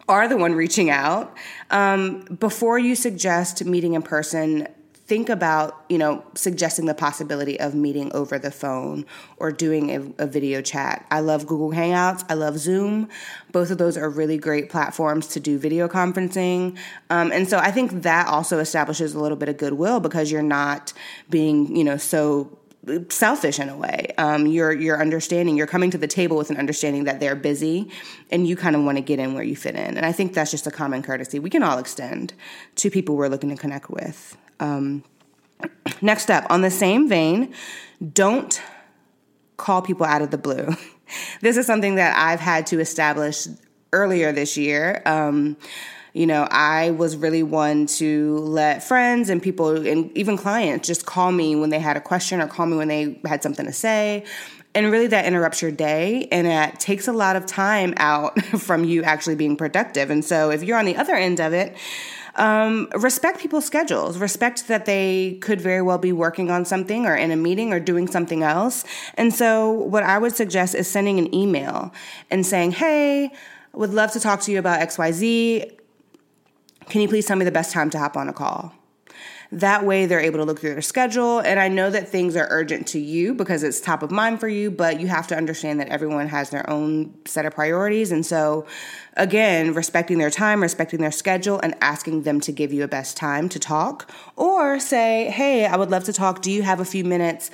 are 0.09 0.29
the 0.29 0.37
one 0.37 0.55
reaching 0.55 0.91
out 0.91 1.35
um, 1.71 2.21
before 2.39 2.79
you 2.79 2.95
suggest 2.95 3.65
meeting 3.65 3.95
in 3.95 4.03
person 4.03 4.69
think 5.07 5.29
about 5.29 5.85
you 5.89 5.99
know 5.99 6.25
suggesting 6.35 6.87
the 6.87 6.95
possibility 6.95 7.59
of 7.59 7.75
meeting 7.75 8.11
over 8.13 8.39
the 8.39 8.51
phone 8.51 9.05
or 9.37 9.51
doing 9.51 9.91
a, 9.91 10.25
a, 10.25 10.27
video 10.27 10.63
chat 10.63 11.05
i 11.11 11.21
love 11.21 11.47
google 11.47 11.71
hangouts 11.71 12.25
i 12.29 12.35
love 12.35 12.59
zoom 12.59 13.09
both 13.51 13.71
of 13.71 13.79
those 13.79 13.97
are 13.97 14.09
really 14.09 14.39
great 14.39 14.71
platforms 14.71 15.27
to 15.27 15.41
do 15.41 15.59
video 15.59 15.89
conferencing 15.89 16.77
um, 17.11 17.33
and 17.33 17.49
so 17.49 17.59
i 17.59 17.71
think 17.71 18.03
that 18.03 18.27
also 18.29 18.59
establishes 18.59 19.15
a 19.15 19.21
little 19.21 19.37
bit 19.37 19.49
of 19.49 19.57
goodwill 19.57 19.99
because 19.99 20.31
you're 20.31 20.43
not 20.43 20.93
being 21.29 21.75
you 21.75 21.85
know 21.85 21.97
so 21.97 22.59
selfish 23.11 23.61
in 23.61 23.69
a 23.69 23.77
way. 23.77 24.13
Um, 24.19 24.47
you're 24.47 24.73
you're 24.73 25.01
understanding. 25.01 25.57
You're 25.57 25.67
coming 25.67 25.91
to 25.93 25.99
the 25.99 26.09
table 26.09 26.37
with 26.37 26.51
an 26.51 26.57
understanding 26.57 27.05
that 27.05 27.21
they're 27.21 27.37
busy, 27.37 27.91
and 28.31 28.47
you 28.47 28.57
kind 28.57 28.75
of 28.75 28.83
want 28.83 28.99
to 28.99 29.03
get 29.03 29.19
in 29.19 29.35
where 29.35 29.45
you 29.45 29.55
fit 29.55 29.77
in. 29.77 29.97
And 29.97 30.05
I 30.05 30.13
think 30.13 30.35
that's 30.35 30.51
just 30.51 30.67
a 30.67 30.71
common 30.71 31.03
courtesy 31.03 31.39
we 31.39 31.51
can 31.51 31.63
all 31.63 31.79
extend 31.79 32.35
to 32.77 32.91
people 32.91 33.17
we're 33.17 33.29
looking 33.29 33.51
to 33.51 33.57
connect 33.57 33.89
with. 33.89 34.37
Um, 34.61 35.05
next 36.01 36.31
up, 36.31 36.47
on 36.51 36.63
the 36.63 36.71
same 36.71 37.09
vein, 37.09 37.55
don't 38.13 38.61
call 39.57 39.83
people 39.83 40.07
out 40.07 40.23
of 40.23 40.31
the 40.31 40.39
blue. 40.39 40.77
this 41.41 41.57
is 41.57 41.67
something 41.67 41.97
that 41.97 42.17
I've 42.17 42.41
had 42.41 42.67
to 42.69 42.81
establish 42.81 43.47
earlier 43.93 44.33
this 44.33 44.57
year. 44.57 45.03
Um, 45.07 45.57
you 46.15 46.27
know, 46.27 46.47
I 46.51 46.91
was 46.91 47.17
really 47.17 47.43
one 47.43 47.87
to 47.87 48.39
let 48.39 48.85
friends 48.85 49.31
and 49.31 49.43
people 49.43 49.87
and 49.87 50.17
even 50.17 50.37
clients 50.37 50.87
just 50.87 51.07
call 51.07 51.33
me 51.33 51.57
when 51.57 51.71
they 51.71 51.79
had 51.79 51.97
a 51.97 52.01
question 52.01 52.41
or 52.43 52.49
call 52.49 52.67
me 52.67 52.77
when 52.77 52.89
they 52.89 53.21
had 53.25 53.43
something 53.43 53.65
to 53.65 53.73
say. 53.73 54.25
And 54.75 54.91
really, 54.91 55.07
that 55.09 55.27
interrupts 55.27 55.61
your 55.61 55.71
day 55.71 56.29
and 56.33 56.47
it 56.47 56.81
takes 56.81 57.07
a 57.07 57.13
lot 57.13 57.37
of 57.37 57.45
time 57.45 57.93
out 57.99 58.43
from 58.59 58.85
you 58.85 59.03
actually 59.03 59.37
being 59.37 59.57
productive. 59.57 60.11
And 60.11 60.25
so, 60.25 60.51
if 60.51 60.63
you're 60.63 60.79
on 60.79 60.87
the 60.87 60.97
other 60.97 61.15
end 61.15 61.41
of 61.41 61.53
it, 61.53 61.77
um, 62.37 62.89
respect 62.95 63.41
people's 63.41 63.65
schedules. 63.65 64.19
Respect 64.19 64.69
that 64.69 64.87
they 64.87 65.39
could 65.41 65.61
very 65.61 65.83
well 65.83 65.99
be 65.99 66.13
working 66.13 66.51
on 66.51 66.65
something 66.65 67.07
or 67.07 67.15
in 67.15 67.31
a 67.31 67.37
meeting 67.37 67.73
or 67.73 67.81
doing 67.81 68.07
something 68.07 68.43
else. 68.43 68.85
And 69.15 69.35
so, 69.35 69.71
what 69.71 70.03
I 70.03 70.19
would 70.19 70.35
suggest 70.35 70.75
is 70.75 70.89
sending 70.89 71.19
an 71.19 71.35
email 71.35 71.93
and 72.31 72.45
saying, 72.47 72.73
Hey, 72.73 73.33
would 73.73 73.93
love 73.93 74.13
to 74.13 74.21
talk 74.21 74.41
to 74.43 74.53
you 74.53 74.59
about 74.59 74.81
XYZ. 74.81 75.79
Can 76.89 77.01
you 77.01 77.09
please 77.09 77.27
tell 77.27 77.37
me 77.37 77.45
the 77.45 77.53
best 77.53 77.73
time 77.73 77.91
to 77.91 77.99
hop 77.99 78.17
on 78.17 78.29
a 78.29 78.33
call? 78.33 78.75
That 79.53 79.85
way, 79.85 80.07
they're 80.07 80.19
able 80.19 80.39
to 80.39 80.45
look 80.45 80.61
through 80.61 80.73
their 80.73 80.81
schedule. 80.81 81.39
And 81.41 81.61
I 81.61 81.69
know 81.69 81.91
that 81.91 82.09
things 82.09 82.37
are 82.37 82.47
urgent 82.49 82.87
to 82.89 82.99
you 82.99 83.35
because 83.35 83.63
it's 83.63 83.83
top 83.83 84.03
of 84.03 84.11
mind 84.11 84.41
for 84.41 84.49
you, 84.49 84.71
but 84.71 84.99
you 84.99 85.09
have 85.09 85.27
to 85.27 85.37
understand 85.37 85.79
that 85.79 85.89
everyone 85.89 86.29
has 86.29 86.49
their 86.49 86.69
own 86.71 87.13
set 87.27 87.45
of 87.45 87.55
priorities. 87.55 88.13
And 88.13 88.25
so, 88.25 88.65
again, 89.15 89.75
respecting 89.75 90.17
their 90.17 90.31
time, 90.31 90.63
respecting 90.63 91.01
their 91.01 91.13
schedule, 91.13 91.61
and 91.63 91.75
asking 91.83 92.23
them 92.23 92.41
to 92.41 92.51
give 92.51 92.73
you 92.73 92.83
a 92.83 92.89
best 92.89 93.15
time 93.19 93.51
to 93.51 93.59
talk. 93.59 94.11
Or 94.37 94.81
say, 94.81 95.29
hey, 95.29 95.67
I 95.67 95.77
would 95.77 95.91
love 95.91 96.05
to 96.05 96.15
talk. 96.15 96.41
Do 96.41 96.51
you 96.51 96.63
have 96.63 96.81
a 96.81 96.87
few 96.87 97.05
minutes? 97.05 97.51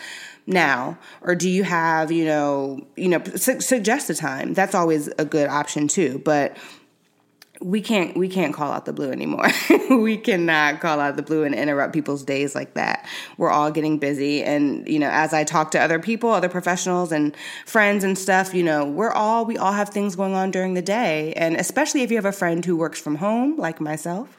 now 0.48 0.96
or 1.20 1.34
do 1.34 1.48
you 1.48 1.62
have 1.62 2.10
you 2.10 2.24
know 2.24 2.80
you 2.96 3.06
know 3.06 3.22
su- 3.36 3.60
suggest 3.60 4.08
a 4.08 4.14
time 4.14 4.54
that's 4.54 4.74
always 4.74 5.08
a 5.18 5.24
good 5.24 5.46
option 5.46 5.86
too 5.86 6.22
but 6.24 6.56
we 7.60 7.80
can't 7.80 8.16
we 8.16 8.28
can't 8.28 8.54
call 8.54 8.70
out 8.70 8.84
the 8.84 8.92
blue 8.92 9.10
anymore. 9.10 9.48
we 9.90 10.16
cannot 10.16 10.80
call 10.80 11.00
out 11.00 11.16
the 11.16 11.22
blue 11.22 11.44
and 11.44 11.54
interrupt 11.54 11.92
people's 11.92 12.22
days 12.22 12.54
like 12.54 12.74
that. 12.74 13.06
We're 13.36 13.50
all 13.50 13.70
getting 13.70 13.98
busy 13.98 14.42
and 14.44 14.86
you 14.88 14.98
know, 14.98 15.10
as 15.10 15.32
I 15.32 15.44
talk 15.44 15.72
to 15.72 15.80
other 15.80 15.98
people, 15.98 16.30
other 16.30 16.48
professionals 16.48 17.12
and 17.12 17.36
friends 17.66 18.04
and 18.04 18.16
stuff, 18.16 18.54
you 18.54 18.62
know, 18.62 18.84
we're 18.84 19.12
all 19.12 19.44
we 19.44 19.56
all 19.56 19.72
have 19.72 19.88
things 19.88 20.16
going 20.16 20.34
on 20.34 20.50
during 20.50 20.74
the 20.74 20.82
day 20.82 21.32
and 21.34 21.56
especially 21.56 22.02
if 22.02 22.10
you 22.10 22.16
have 22.16 22.24
a 22.24 22.32
friend 22.32 22.64
who 22.64 22.76
works 22.76 23.00
from 23.00 23.16
home 23.16 23.56
like 23.56 23.80
myself. 23.80 24.36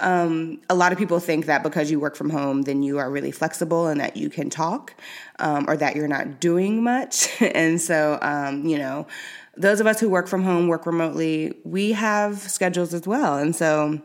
Um, 0.00 0.60
a 0.70 0.74
lot 0.74 0.92
of 0.92 0.98
people 0.98 1.18
think 1.18 1.46
that 1.46 1.62
because 1.62 1.90
you 1.90 1.98
work 1.98 2.14
from 2.14 2.30
home, 2.30 2.62
then 2.62 2.82
you 2.82 2.98
are 2.98 3.10
really 3.10 3.32
flexible 3.32 3.88
and 3.88 4.00
that 4.00 4.16
you 4.16 4.30
can 4.30 4.48
talk, 4.48 4.94
um, 5.40 5.66
or 5.68 5.76
that 5.76 5.96
you're 5.96 6.08
not 6.08 6.40
doing 6.40 6.84
much. 6.84 7.28
and 7.40 7.80
so, 7.80 8.18
um, 8.22 8.64
you 8.64 8.78
know, 8.78 9.06
those 9.58 9.80
of 9.80 9.86
us 9.86 10.00
who 10.00 10.08
work 10.08 10.28
from 10.28 10.42
home, 10.42 10.68
work 10.68 10.86
remotely, 10.86 11.54
we 11.64 11.92
have 11.92 12.38
schedules 12.38 12.94
as 12.94 13.06
well. 13.06 13.36
And 13.36 13.54
so 13.54 14.00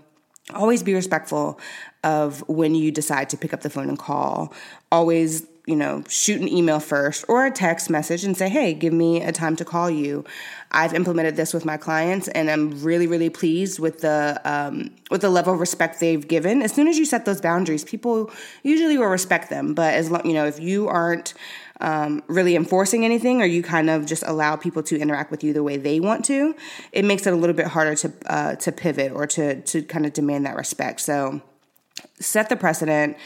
always 0.53 0.83
be 0.83 0.93
respectful 0.93 1.59
of 2.03 2.47
when 2.49 2.75
you 2.75 2.91
decide 2.91 3.29
to 3.29 3.37
pick 3.37 3.53
up 3.53 3.61
the 3.61 3.69
phone 3.69 3.87
and 3.87 3.97
call. 3.97 4.53
Always, 4.91 5.47
you 5.65 5.75
know, 5.75 6.03
shoot 6.09 6.41
an 6.41 6.49
email 6.49 6.79
first 6.79 7.23
or 7.29 7.45
a 7.45 7.51
text 7.51 7.89
message 7.89 8.23
and 8.25 8.35
say, 8.35 8.49
hey, 8.49 8.73
give 8.73 8.91
me 8.91 9.21
a 9.21 9.31
time 9.31 9.55
to 9.55 9.63
call 9.63 9.89
you. 9.89 10.25
I've 10.71 10.93
implemented 10.93 11.35
this 11.35 11.53
with 11.53 11.65
my 11.65 11.77
clients 11.77 12.27
and 12.29 12.49
I'm 12.49 12.83
really, 12.83 13.07
really 13.07 13.29
pleased 13.29 13.79
with 13.79 14.01
the 14.01 14.41
um, 14.43 14.89
with 15.11 15.21
the 15.21 15.29
level 15.29 15.53
of 15.53 15.59
respect 15.59 15.99
they've 15.99 16.27
given. 16.27 16.61
As 16.61 16.73
soon 16.73 16.87
as 16.87 16.97
you 16.97 17.05
set 17.05 17.25
those 17.25 17.39
boundaries, 17.39 17.83
people 17.83 18.31
usually 18.63 18.97
will 18.97 19.05
respect 19.05 19.49
them. 19.49 19.73
But 19.73 19.93
as 19.93 20.11
long, 20.11 20.25
you 20.25 20.33
know, 20.33 20.45
if 20.45 20.59
you 20.59 20.87
aren't 20.87 21.33
um, 21.83 22.23
really 22.27 22.55
enforcing 22.55 23.03
anything 23.03 23.41
or 23.41 23.45
you 23.45 23.61
kind 23.61 23.89
of 23.89 24.05
just 24.05 24.23
allow 24.25 24.55
people 24.55 24.81
to 24.83 24.97
interact 24.97 25.29
with 25.29 25.43
you 25.43 25.51
the 25.51 25.61
way 25.61 25.75
they 25.75 25.99
want 25.99 26.23
to, 26.25 26.55
it 26.93 27.03
makes 27.03 27.27
it 27.27 27.33
a 27.33 27.35
little 27.35 27.55
bit 27.55 27.67
harder 27.67 27.93
to 27.95 28.13
uh, 28.25 28.55
to 28.55 28.71
pivot 28.71 29.11
or 29.11 29.27
to 29.27 29.61
to 29.61 29.83
kind 29.83 30.05
of 30.05 30.13
demand 30.13 30.45
that 30.45 30.55
respect. 30.55 31.01
So 31.01 31.41
set 32.19 32.49
the 32.49 32.55
precedent. 32.55 33.17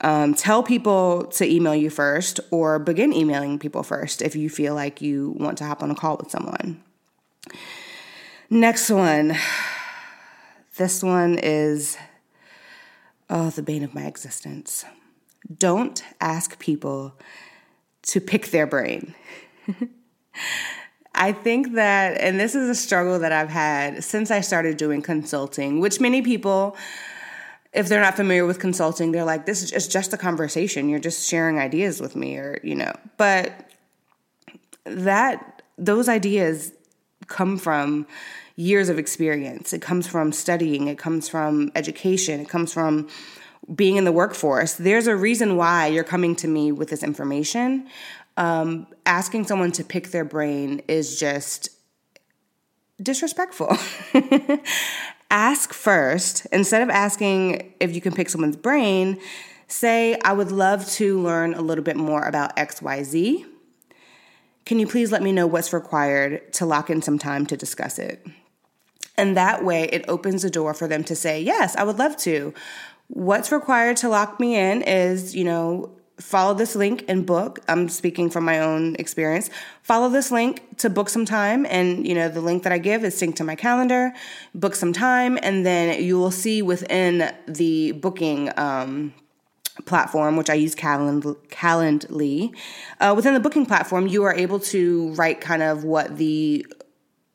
Um, 0.00 0.34
tell 0.34 0.62
people 0.62 1.24
to 1.24 1.44
email 1.44 1.74
you 1.74 1.90
first 1.90 2.40
or 2.50 2.78
begin 2.78 3.12
emailing 3.12 3.58
people 3.58 3.82
first 3.82 4.22
if 4.22 4.36
you 4.36 4.48
feel 4.48 4.74
like 4.74 5.02
you 5.02 5.34
want 5.38 5.58
to 5.58 5.64
hop 5.64 5.82
on 5.82 5.90
a 5.90 5.94
call 5.94 6.16
with 6.16 6.30
someone. 6.30 6.82
Next 8.50 8.90
one. 8.90 9.36
This 10.76 11.02
one 11.02 11.40
is, 11.42 11.98
oh, 13.28 13.50
the 13.50 13.62
bane 13.62 13.82
of 13.82 13.96
my 13.96 14.04
existence. 14.04 14.84
Don't 15.52 16.04
ask 16.20 16.56
people 16.60 17.14
to 18.08 18.20
pick 18.20 18.48
their 18.48 18.66
brain. 18.66 19.14
I 21.14 21.32
think 21.32 21.74
that, 21.74 22.20
and 22.20 22.38
this 22.38 22.54
is 22.54 22.68
a 22.68 22.74
struggle 22.74 23.18
that 23.18 23.32
I've 23.32 23.48
had 23.48 24.04
since 24.04 24.30
I 24.30 24.40
started 24.40 24.76
doing 24.76 25.02
consulting, 25.02 25.80
which 25.80 26.00
many 26.00 26.22
people, 26.22 26.76
if 27.72 27.88
they're 27.88 28.00
not 28.00 28.16
familiar 28.16 28.46
with 28.46 28.60
consulting, 28.60 29.12
they're 29.12 29.24
like, 29.24 29.46
this 29.46 29.72
is 29.72 29.88
just 29.88 30.12
a 30.12 30.16
conversation. 30.16 30.88
You're 30.88 31.00
just 31.00 31.28
sharing 31.28 31.58
ideas 31.58 32.00
with 32.00 32.16
me, 32.16 32.36
or, 32.36 32.60
you 32.62 32.76
know, 32.76 32.92
but 33.16 33.52
that, 34.84 35.62
those 35.76 36.08
ideas 36.08 36.72
come 37.26 37.58
from 37.58 38.06
years 38.56 38.88
of 38.88 38.98
experience. 38.98 39.72
It 39.72 39.82
comes 39.82 40.06
from 40.06 40.32
studying, 40.32 40.88
it 40.88 40.98
comes 40.98 41.28
from 41.28 41.70
education, 41.74 42.40
it 42.40 42.48
comes 42.48 42.72
from 42.72 43.08
being 43.74 43.96
in 43.96 44.04
the 44.04 44.12
workforce, 44.12 44.74
there's 44.74 45.06
a 45.06 45.16
reason 45.16 45.56
why 45.56 45.86
you're 45.86 46.04
coming 46.04 46.34
to 46.36 46.48
me 46.48 46.72
with 46.72 46.88
this 46.88 47.02
information. 47.02 47.88
Um, 48.36 48.86
asking 49.04 49.46
someone 49.46 49.72
to 49.72 49.84
pick 49.84 50.08
their 50.08 50.24
brain 50.24 50.82
is 50.88 51.18
just 51.18 51.70
disrespectful. 53.02 53.76
Ask 55.30 55.72
first. 55.72 56.46
Instead 56.46 56.82
of 56.82 56.88
asking 56.88 57.74
if 57.80 57.94
you 57.94 58.00
can 58.00 58.14
pick 58.14 58.30
someone's 58.30 58.56
brain, 58.56 59.20
say, 59.66 60.18
I 60.24 60.32
would 60.32 60.50
love 60.50 60.88
to 60.92 61.20
learn 61.20 61.54
a 61.54 61.60
little 61.60 61.84
bit 61.84 61.96
more 61.96 62.22
about 62.22 62.56
XYZ. 62.56 63.44
Can 64.64 64.78
you 64.78 64.86
please 64.86 65.12
let 65.12 65.22
me 65.22 65.32
know 65.32 65.46
what's 65.46 65.72
required 65.72 66.52
to 66.54 66.66
lock 66.66 66.90
in 66.90 67.02
some 67.02 67.18
time 67.18 67.46
to 67.46 67.56
discuss 67.56 67.98
it? 67.98 68.26
And 69.16 69.36
that 69.36 69.64
way, 69.64 69.84
it 69.84 70.04
opens 70.08 70.42
the 70.42 70.50
door 70.50 70.74
for 70.74 70.86
them 70.86 71.02
to 71.04 71.16
say, 71.16 71.42
Yes, 71.42 71.74
I 71.76 71.82
would 71.82 71.98
love 71.98 72.16
to. 72.18 72.54
What's 73.08 73.50
required 73.50 73.96
to 73.98 74.08
lock 74.08 74.38
me 74.38 74.56
in 74.56 74.82
is, 74.82 75.34
you 75.34 75.44
know, 75.44 75.90
follow 76.18 76.54
this 76.54 76.74
link 76.74 77.04
and 77.08 77.24
book. 77.24 77.60
I'm 77.68 77.88
speaking 77.88 78.28
from 78.28 78.44
my 78.44 78.58
own 78.60 78.96
experience. 78.96 79.50
Follow 79.82 80.08
this 80.08 80.30
link 80.30 80.78
to 80.78 80.90
book 80.90 81.08
some 81.08 81.24
time. 81.24 81.66
And, 81.66 82.06
you 82.06 82.14
know, 82.14 82.28
the 82.28 82.40
link 82.40 82.64
that 82.64 82.72
I 82.72 82.78
give 82.78 83.04
is 83.04 83.20
synced 83.20 83.36
to 83.36 83.44
my 83.44 83.54
calendar. 83.54 84.12
Book 84.54 84.74
some 84.74 84.92
time. 84.92 85.38
And 85.42 85.64
then 85.64 86.02
you 86.02 86.18
will 86.18 86.30
see 86.30 86.60
within 86.60 87.32
the 87.46 87.92
booking, 87.92 88.50
um, 88.58 89.14
platform, 89.84 90.36
which 90.36 90.50
I 90.50 90.54
use 90.54 90.74
Calend- 90.74 91.36
Calendly, 91.50 92.54
uh, 93.00 93.12
within 93.14 93.34
the 93.34 93.40
booking 93.40 93.66
platform, 93.66 94.06
you 94.06 94.24
are 94.24 94.34
able 94.34 94.58
to 94.60 95.12
write 95.12 95.40
kind 95.40 95.62
of 95.62 95.84
what 95.84 96.16
the 96.16 96.66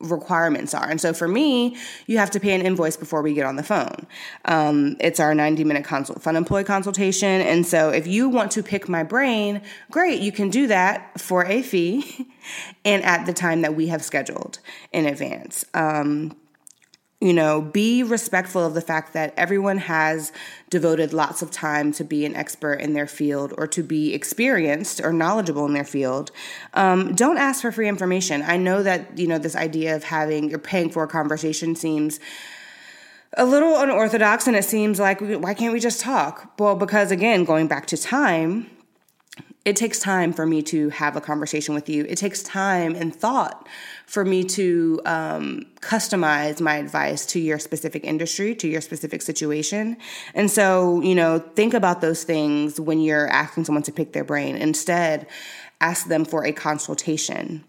requirements 0.03 0.73
are. 0.73 0.89
And 0.89 0.99
so 0.99 1.13
for 1.13 1.27
me, 1.27 1.77
you 2.07 2.17
have 2.17 2.31
to 2.31 2.39
pay 2.39 2.53
an 2.53 2.61
invoice 2.61 2.97
before 2.97 3.21
we 3.21 3.33
get 3.33 3.45
on 3.45 3.55
the 3.55 3.63
phone. 3.63 4.05
Um, 4.45 4.97
it's 4.99 5.19
our 5.19 5.33
90 5.33 5.63
minute 5.63 5.85
consult, 5.85 6.21
fun 6.21 6.35
employee 6.35 6.63
consultation. 6.63 7.41
And 7.41 7.65
so 7.65 7.89
if 7.89 8.05
you 8.05 8.29
want 8.29 8.51
to 8.51 8.63
pick 8.63 8.89
my 8.89 9.03
brain, 9.03 9.61
great, 9.89 10.21
you 10.21 10.31
can 10.31 10.49
do 10.49 10.67
that 10.67 11.19
for 11.19 11.45
a 11.45 11.61
fee 11.61 12.27
and 12.85 13.03
at 13.03 13.25
the 13.25 13.33
time 13.33 13.61
that 13.61 13.75
we 13.75 13.87
have 13.87 14.03
scheduled 14.03 14.59
in 14.91 15.05
advance. 15.05 15.65
Um, 15.73 16.35
you 17.23 17.31
know, 17.31 17.61
be 17.61 18.03
respectful 18.03 18.65
of 18.65 18.73
the 18.73 18.81
fact 18.81 19.13
that 19.13 19.33
everyone 19.37 19.77
has 19.77 20.33
devoted 20.69 21.13
lots 21.13 21.41
of 21.41 21.49
time 21.49 21.93
to 21.93 22.03
be 22.03 22.25
an 22.25 22.35
expert 22.35 22.73
in 22.73 22.91
their 22.91 23.07
field 23.07 23.53
or 23.57 23.65
to 23.65 23.81
be 23.81 24.13
experienced 24.13 24.99
or 25.01 25.13
knowledgeable 25.13 25.65
in 25.65 25.71
their 25.71 25.85
field. 25.85 26.31
Um, 26.73 27.15
don't 27.15 27.37
ask 27.37 27.61
for 27.61 27.71
free 27.71 27.87
information. 27.87 28.41
I 28.41 28.57
know 28.57 28.83
that, 28.83 29.17
you 29.17 29.27
know, 29.27 29.37
this 29.37 29.55
idea 29.55 29.95
of 29.95 30.03
having, 30.03 30.49
you're 30.49 30.59
paying 30.59 30.89
for 30.89 31.03
a 31.03 31.07
conversation 31.07 31.75
seems 31.75 32.19
a 33.37 33.45
little 33.45 33.77
unorthodox 33.77 34.45
and 34.45 34.57
it 34.57 34.65
seems 34.65 34.99
like 34.99 35.21
why 35.21 35.53
can't 35.53 35.73
we 35.73 35.79
just 35.79 35.99
talk 35.99 36.53
well 36.59 36.75
because 36.75 37.09
again 37.09 37.43
going 37.43 37.67
back 37.67 37.87
to 37.87 37.97
time 37.97 38.69
it 39.65 39.77
takes 39.77 39.97
time 39.99 40.33
for 40.33 40.45
me 40.45 40.61
to 40.61 40.89
have 40.89 41.15
a 41.15 41.21
conversation 41.21 41.73
with 41.73 41.87
you. 41.87 42.05
It 42.09 42.17
takes 42.17 42.43
time 42.43 42.95
and 42.95 43.15
thought 43.15 43.67
for 44.05 44.25
me 44.25 44.43
to 44.43 44.99
um, 45.05 45.65
customize 45.79 46.59
my 46.59 46.75
advice 46.75 47.25
to 47.27 47.39
your 47.39 47.59
specific 47.59 48.03
industry, 48.03 48.55
to 48.55 48.67
your 48.67 48.81
specific 48.81 49.21
situation. 49.21 49.95
And 50.33 50.51
so, 50.51 51.01
you 51.01 51.15
know, 51.15 51.39
think 51.39 51.73
about 51.73 52.01
those 52.01 52.23
things 52.23 52.79
when 52.79 52.99
you're 52.99 53.27
asking 53.29 53.63
someone 53.63 53.83
to 53.83 53.93
pick 53.93 54.11
their 54.11 54.25
brain. 54.25 54.57
Instead, 54.57 55.27
ask 55.79 56.07
them 56.07 56.25
for 56.25 56.45
a 56.45 56.51
consultation 56.51 57.63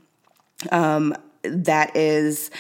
um, 0.73 1.15
that 1.43 1.95
is 1.97 2.51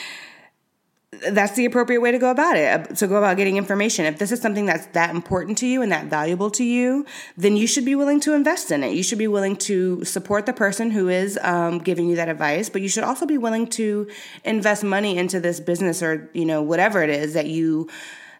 that's 1.30 1.54
the 1.56 1.64
appropriate 1.64 2.00
way 2.00 2.10
to 2.10 2.18
go 2.18 2.30
about 2.30 2.56
it 2.56 2.96
to 2.96 3.06
go 3.06 3.16
about 3.16 3.36
getting 3.36 3.56
information. 3.56 4.04
If 4.04 4.18
this 4.18 4.32
is 4.32 4.40
something 4.40 4.66
that's 4.66 4.86
that 4.88 5.10
important 5.10 5.58
to 5.58 5.66
you 5.66 5.82
and 5.82 5.92
that 5.92 6.06
valuable 6.06 6.50
to 6.52 6.64
you 6.64 7.06
then 7.36 7.56
you 7.56 7.66
should 7.66 7.84
be 7.84 7.94
willing 7.94 8.20
to 8.20 8.34
invest 8.34 8.70
in 8.70 8.82
it. 8.84 8.94
You 8.94 9.02
should 9.02 9.18
be 9.18 9.28
willing 9.28 9.56
to 9.56 10.04
support 10.04 10.46
the 10.46 10.52
person 10.52 10.90
who 10.90 11.08
is 11.08 11.38
um, 11.42 11.78
giving 11.78 12.08
you 12.08 12.16
that 12.16 12.28
advice 12.28 12.68
but 12.68 12.82
you 12.82 12.88
should 12.88 13.04
also 13.04 13.26
be 13.26 13.38
willing 13.38 13.66
to 13.68 14.08
invest 14.44 14.84
money 14.84 15.16
into 15.16 15.40
this 15.40 15.60
business 15.60 16.02
or 16.02 16.30
you 16.34 16.44
know 16.44 16.62
whatever 16.62 17.02
it 17.02 17.10
is 17.10 17.34
that 17.34 17.46
you 17.46 17.88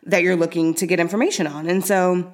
that 0.05 0.23
you're 0.23 0.37
looking 0.37 0.75
to 0.75 0.87
get 0.87 1.01
information 1.01 1.47
on. 1.47 1.69
And 1.69 1.85
so 1.85 2.33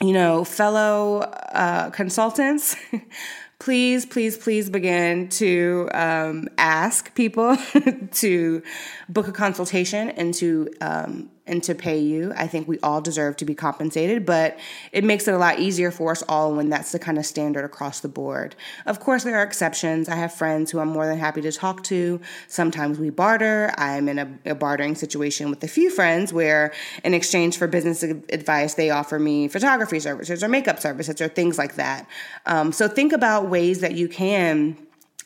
you 0.00 0.12
know 0.12 0.44
fellow 0.44 1.20
uh, 1.20 1.90
consultants 1.90 2.76
please, 3.68 4.06
please, 4.06 4.38
please 4.38 4.70
begin 4.70 5.28
to 5.28 5.90
um, 5.92 6.48
ask 6.56 7.14
people 7.14 7.54
to 8.12 8.62
book 9.10 9.28
a 9.28 9.32
consultation 9.32 10.08
and 10.08 10.32
to 10.32 10.70
um, 10.80 11.30
and 11.48 11.62
to 11.64 11.74
pay 11.74 11.98
you. 11.98 12.32
I 12.36 12.46
think 12.46 12.68
we 12.68 12.78
all 12.80 13.00
deserve 13.00 13.36
to 13.38 13.44
be 13.44 13.54
compensated, 13.54 14.26
but 14.26 14.58
it 14.92 15.04
makes 15.04 15.26
it 15.26 15.34
a 15.34 15.38
lot 15.38 15.58
easier 15.58 15.90
for 15.90 16.12
us 16.12 16.22
all 16.28 16.54
when 16.54 16.68
that's 16.68 16.92
the 16.92 16.98
kind 16.98 17.18
of 17.18 17.26
standard 17.26 17.64
across 17.64 18.00
the 18.00 18.08
board. 18.08 18.54
Of 18.86 19.00
course, 19.00 19.24
there 19.24 19.36
are 19.36 19.42
exceptions. 19.42 20.08
I 20.08 20.16
have 20.16 20.32
friends 20.32 20.70
who 20.70 20.78
I'm 20.78 20.88
more 20.88 21.06
than 21.06 21.18
happy 21.18 21.40
to 21.42 21.52
talk 21.52 21.82
to. 21.84 22.20
Sometimes 22.46 22.98
we 22.98 23.10
barter. 23.10 23.72
I'm 23.76 24.08
in 24.08 24.18
a, 24.18 24.50
a 24.52 24.54
bartering 24.54 24.94
situation 24.94 25.50
with 25.50 25.62
a 25.64 25.68
few 25.68 25.90
friends 25.90 26.32
where, 26.32 26.72
in 27.04 27.14
exchange 27.14 27.56
for 27.56 27.66
business 27.66 28.02
advice, 28.02 28.74
they 28.74 28.90
offer 28.90 29.18
me 29.18 29.48
photography 29.48 30.00
services 30.00 30.42
or 30.42 30.48
makeup 30.48 30.78
services 30.78 31.20
or 31.20 31.28
things 31.28 31.58
like 31.58 31.76
that. 31.76 32.06
Um, 32.46 32.72
so 32.72 32.88
think 32.88 33.12
about 33.12 33.48
ways 33.48 33.80
that 33.80 33.94
you 33.94 34.08
can 34.08 34.76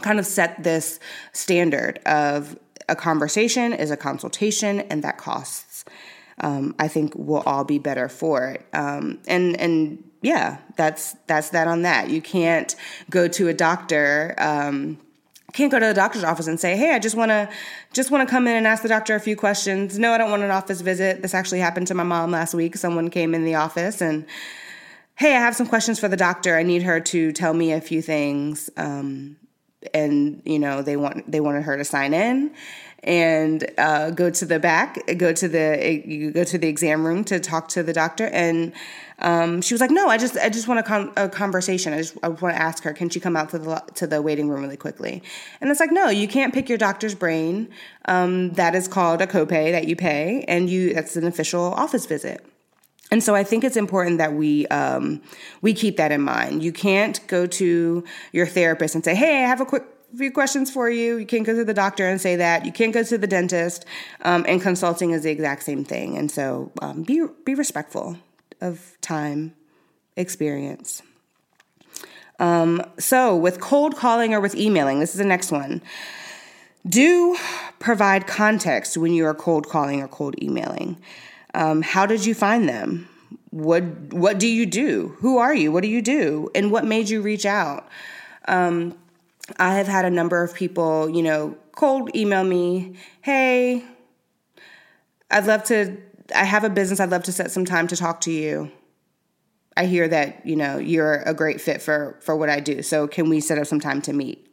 kind 0.01 0.19
of 0.19 0.27
set 0.27 0.63
this 0.63 0.99
standard 1.33 1.99
of 2.07 2.59
a 2.89 2.97
conversation 2.97 3.73
is 3.73 3.91
a 3.91 3.97
consultation 3.97 4.81
and 4.81 5.03
that 5.05 5.19
costs 5.19 5.85
um, 6.41 6.75
I 6.79 6.89
think 6.89 7.13
we'll 7.15 7.43
all 7.43 7.65
be 7.65 7.79
better 7.79 8.09
for 8.09 8.51
it. 8.51 8.67
Um, 8.73 9.21
and 9.27 9.59
and 9.61 10.03
yeah, 10.23 10.59
that's 10.77 11.15
that's 11.27 11.51
that 11.51 11.67
on 11.67 11.83
that. 11.83 12.11
You 12.11 12.23
can't 12.23 12.75
go 13.11 13.29
to 13.29 13.49
a 13.49 13.55
doctor. 13.55 14.35
Um, 14.39 14.99
can't 15.53 15.71
go 15.71 15.79
to 15.79 15.87
the 15.87 15.95
doctor's 15.95 16.25
office 16.25 16.47
and 16.47 16.59
say, 16.59 16.77
"Hey, 16.77 16.95
I 16.95 16.99
just 16.99 17.17
want 17.17 17.31
to 17.31 17.49
just 17.93 18.11
want 18.11 18.27
to 18.27 18.31
come 18.31 18.47
in 18.47 18.57
and 18.57 18.67
ask 18.67 18.83
the 18.83 18.89
doctor 18.89 19.15
a 19.15 19.21
few 19.21 19.37
questions." 19.37 19.99
No, 19.99 20.13
I 20.13 20.19
don't 20.19 20.31
want 20.31 20.43
an 20.43 20.51
office 20.51 20.81
visit. 20.81 21.23
This 21.23 21.35
actually 21.35 21.61
happened 21.61 21.89
to 21.89 21.95
my 21.95 22.05
mom 22.05 22.31
last 22.31 22.55
week. 22.55 22.77
Someone 22.77 23.11
came 23.11 23.35
in 23.35 23.45
the 23.45 23.57
office 23.57 24.01
and, 24.01 24.25
"Hey, 25.17 25.37
I 25.37 25.41
have 25.41 25.55
some 25.55 25.67
questions 25.67 25.99
for 25.99 26.09
the 26.09 26.17
doctor. 26.17 26.57
I 26.57 26.63
need 26.63 26.83
her 26.85 27.01
to 27.01 27.33
tell 27.33 27.53
me 27.53 27.73
a 27.73 27.81
few 27.81 28.01
things." 28.01 28.71
Um, 28.77 29.37
and 29.93 30.41
you 30.45 30.59
know, 30.59 30.83
they 30.83 30.97
want 30.97 31.31
they 31.31 31.41
wanted 31.41 31.65
her 31.65 31.77
to 31.77 31.85
sign 31.85 32.15
in 32.15 32.53
and 33.05 33.69
uh, 33.79 34.11
go 34.11 34.31
to 34.31 34.47
the 34.47 34.61
back, 34.61 34.99
go 35.17 35.33
to 35.33 35.49
the 35.49 36.03
you 36.05 36.31
go 36.31 36.45
to 36.45 36.57
the 36.57 36.69
exam 36.69 37.05
room 37.05 37.25
to 37.25 37.41
talk 37.41 37.69
to 37.69 37.83
the 37.83 37.93
doctor, 37.93 38.29
and 38.29 38.73
um, 39.19 39.61
she 39.61 39.75
was 39.75 39.81
like, 39.81 39.91
"No, 39.91 40.09
I 40.09 40.19
just 40.19 40.37
I 40.37 40.49
just 40.49 40.69
want 40.69 40.81
a, 40.81 40.83
con- 40.85 41.13
a 41.17 41.29
conversation. 41.29 41.93
I 41.93 41.99
just 41.99 42.17
I 42.23 42.29
want 42.29 42.55
to 42.55 42.63
ask 42.63 42.85
her, 42.85 42.93
can 42.93 43.09
she 43.09 43.19
come 43.19 43.37
out 43.37 43.51
to 43.51 43.59
the 43.59 43.83
to 43.95 44.07
the 44.07 44.23
waiting 44.23 44.49
room 44.49 44.63
really 44.63 44.77
quickly?" 44.77 45.23
And 45.61 45.71
it's 45.71 45.81
like, 45.81 45.91
"No, 45.91 46.11
you 46.11 46.29
can't 46.29 46.55
pick 46.55 46.69
your 46.69 46.79
doctor's 46.79 47.15
brain. 47.15 47.69
Um, 48.05 48.51
that 48.53 48.75
is 48.75 48.87
called 48.87 49.21
a 49.21 49.27
copay 49.27 49.73
that 49.73 49.89
you 49.89 49.97
pay, 49.97 50.45
and 50.47 50.71
you 50.71 50.95
that's 50.95 51.17
an 51.17 51.27
official 51.27 51.75
office 51.75 52.07
visit." 52.07 52.45
And 53.11 53.23
so 53.23 53.35
I 53.35 53.45
think 53.45 53.63
it's 53.63 53.77
important 53.77 54.19
that 54.19 54.33
we 54.33 54.67
um, 54.69 55.21
we 55.61 55.75
keep 55.75 55.97
that 55.97 56.13
in 56.13 56.23
mind. 56.23 56.63
You 56.63 56.73
can't 56.73 57.21
go 57.27 57.47
to 57.47 58.05
your 58.33 58.47
therapist 58.47 58.95
and 58.95 59.05
say, 59.05 59.15
"Hey, 59.15 59.45
I 59.45 59.49
have 59.49 59.61
a 59.61 59.67
quick 59.67 59.85
few 60.17 60.31
questions 60.31 60.71
for 60.71 60.91
you. 60.91 61.17
You 61.17 61.27
can't 61.27 61.45
go 61.45 61.55
to 61.55 61.65
the 61.65 61.75
doctor 61.75 62.09
and 62.09 62.21
say 62.21 62.37
that. 62.37 62.65
You 62.65 62.73
can't 62.73 62.93
go 62.93 63.03
to 63.03 63.19
the 63.19 63.27
dentist. 63.27 63.85
Um, 64.23 64.45
and 64.49 64.61
consulting 64.61 65.11
is 65.11 65.23
the 65.23 65.31
exact 65.31 65.63
same 65.63 65.85
thing. 65.85 66.17
And 66.17 66.31
so 66.31 66.73
um, 66.81 67.03
be 67.03 67.27
be 67.45 67.55
respectful 67.55 68.17
of 68.61 68.97
time, 69.01 69.55
experience. 70.17 71.03
Um, 72.39 72.83
so 72.99 73.37
with 73.37 73.61
cold 73.61 73.97
calling 73.97 74.35
or 74.35 74.41
with 74.41 74.55
emailing, 74.55 75.01
this 75.01 75.11
is 75.11 75.19
the 75.19 75.25
next 75.25 75.53
one. 75.53 75.83
Do 76.89 77.37
provide 77.79 78.27
context 78.27 78.97
when 78.97 79.13
you 79.13 79.25
are 79.27 79.35
cold 79.35 79.69
calling 79.69 80.03
or 80.03 80.09
cold 80.09 80.41
emailing. 80.43 80.99
Um, 81.55 81.83
how 81.83 82.07
did 82.07 82.25
you 82.27 82.35
find 82.35 82.69
them? 82.69 83.09
What 83.51 83.85
what 84.13 84.39
do 84.39 84.49
you 84.49 84.67
do? 84.67 85.17
Who 85.19 85.39
are 85.39 85.55
you? 85.55 85.71
What 85.71 85.83
do 85.83 85.89
you 85.89 86.03
do? 86.03 86.51
And 86.55 86.73
what 86.73 86.85
made 86.85 87.09
you 87.09 87.21
reach 87.21 87.47
out? 87.47 87.87
Um, 88.49 88.97
I 89.59 89.75
have 89.75 89.89
had 89.89 90.05
a 90.05 90.11
number 90.11 90.43
of 90.43 90.55
people, 90.55 91.09
you 91.09 91.23
know, 91.23 91.57
cold 91.73 92.15
email 92.15 92.45
me, 92.45 92.97
hey, 93.23 93.85
I'd 95.31 95.47
love 95.47 95.65
to, 95.65 95.97
I 96.35 96.45
have 96.45 96.65
a 96.65 96.71
business, 96.71 97.01
I'd 97.01 97.11
love 97.11 97.25
to 97.25 97.33
set 97.33 97.51
some 97.51 97.65
time 97.65 97.87
to 97.89 97.97
talk 97.97 98.21
to 98.23 98.31
you. 98.31 98.71
I 99.77 99.87
hear 99.87 100.07
that, 100.09 100.47
you 100.47 100.55
know, 100.55 100.79
you're 100.79 101.23
a 101.23 101.33
great 101.33 101.61
fit 101.61 101.81
for 101.81 102.19
for 102.21 102.37
what 102.37 102.51
I 102.51 102.61
do. 102.61 102.83
So 102.83 103.09
can 103.09 103.31
we 103.31 103.41
set 103.41 103.59
up 103.59 103.67
some 103.67 103.81
time 103.81 104.03
to 104.03 104.13
meet? 104.13 104.47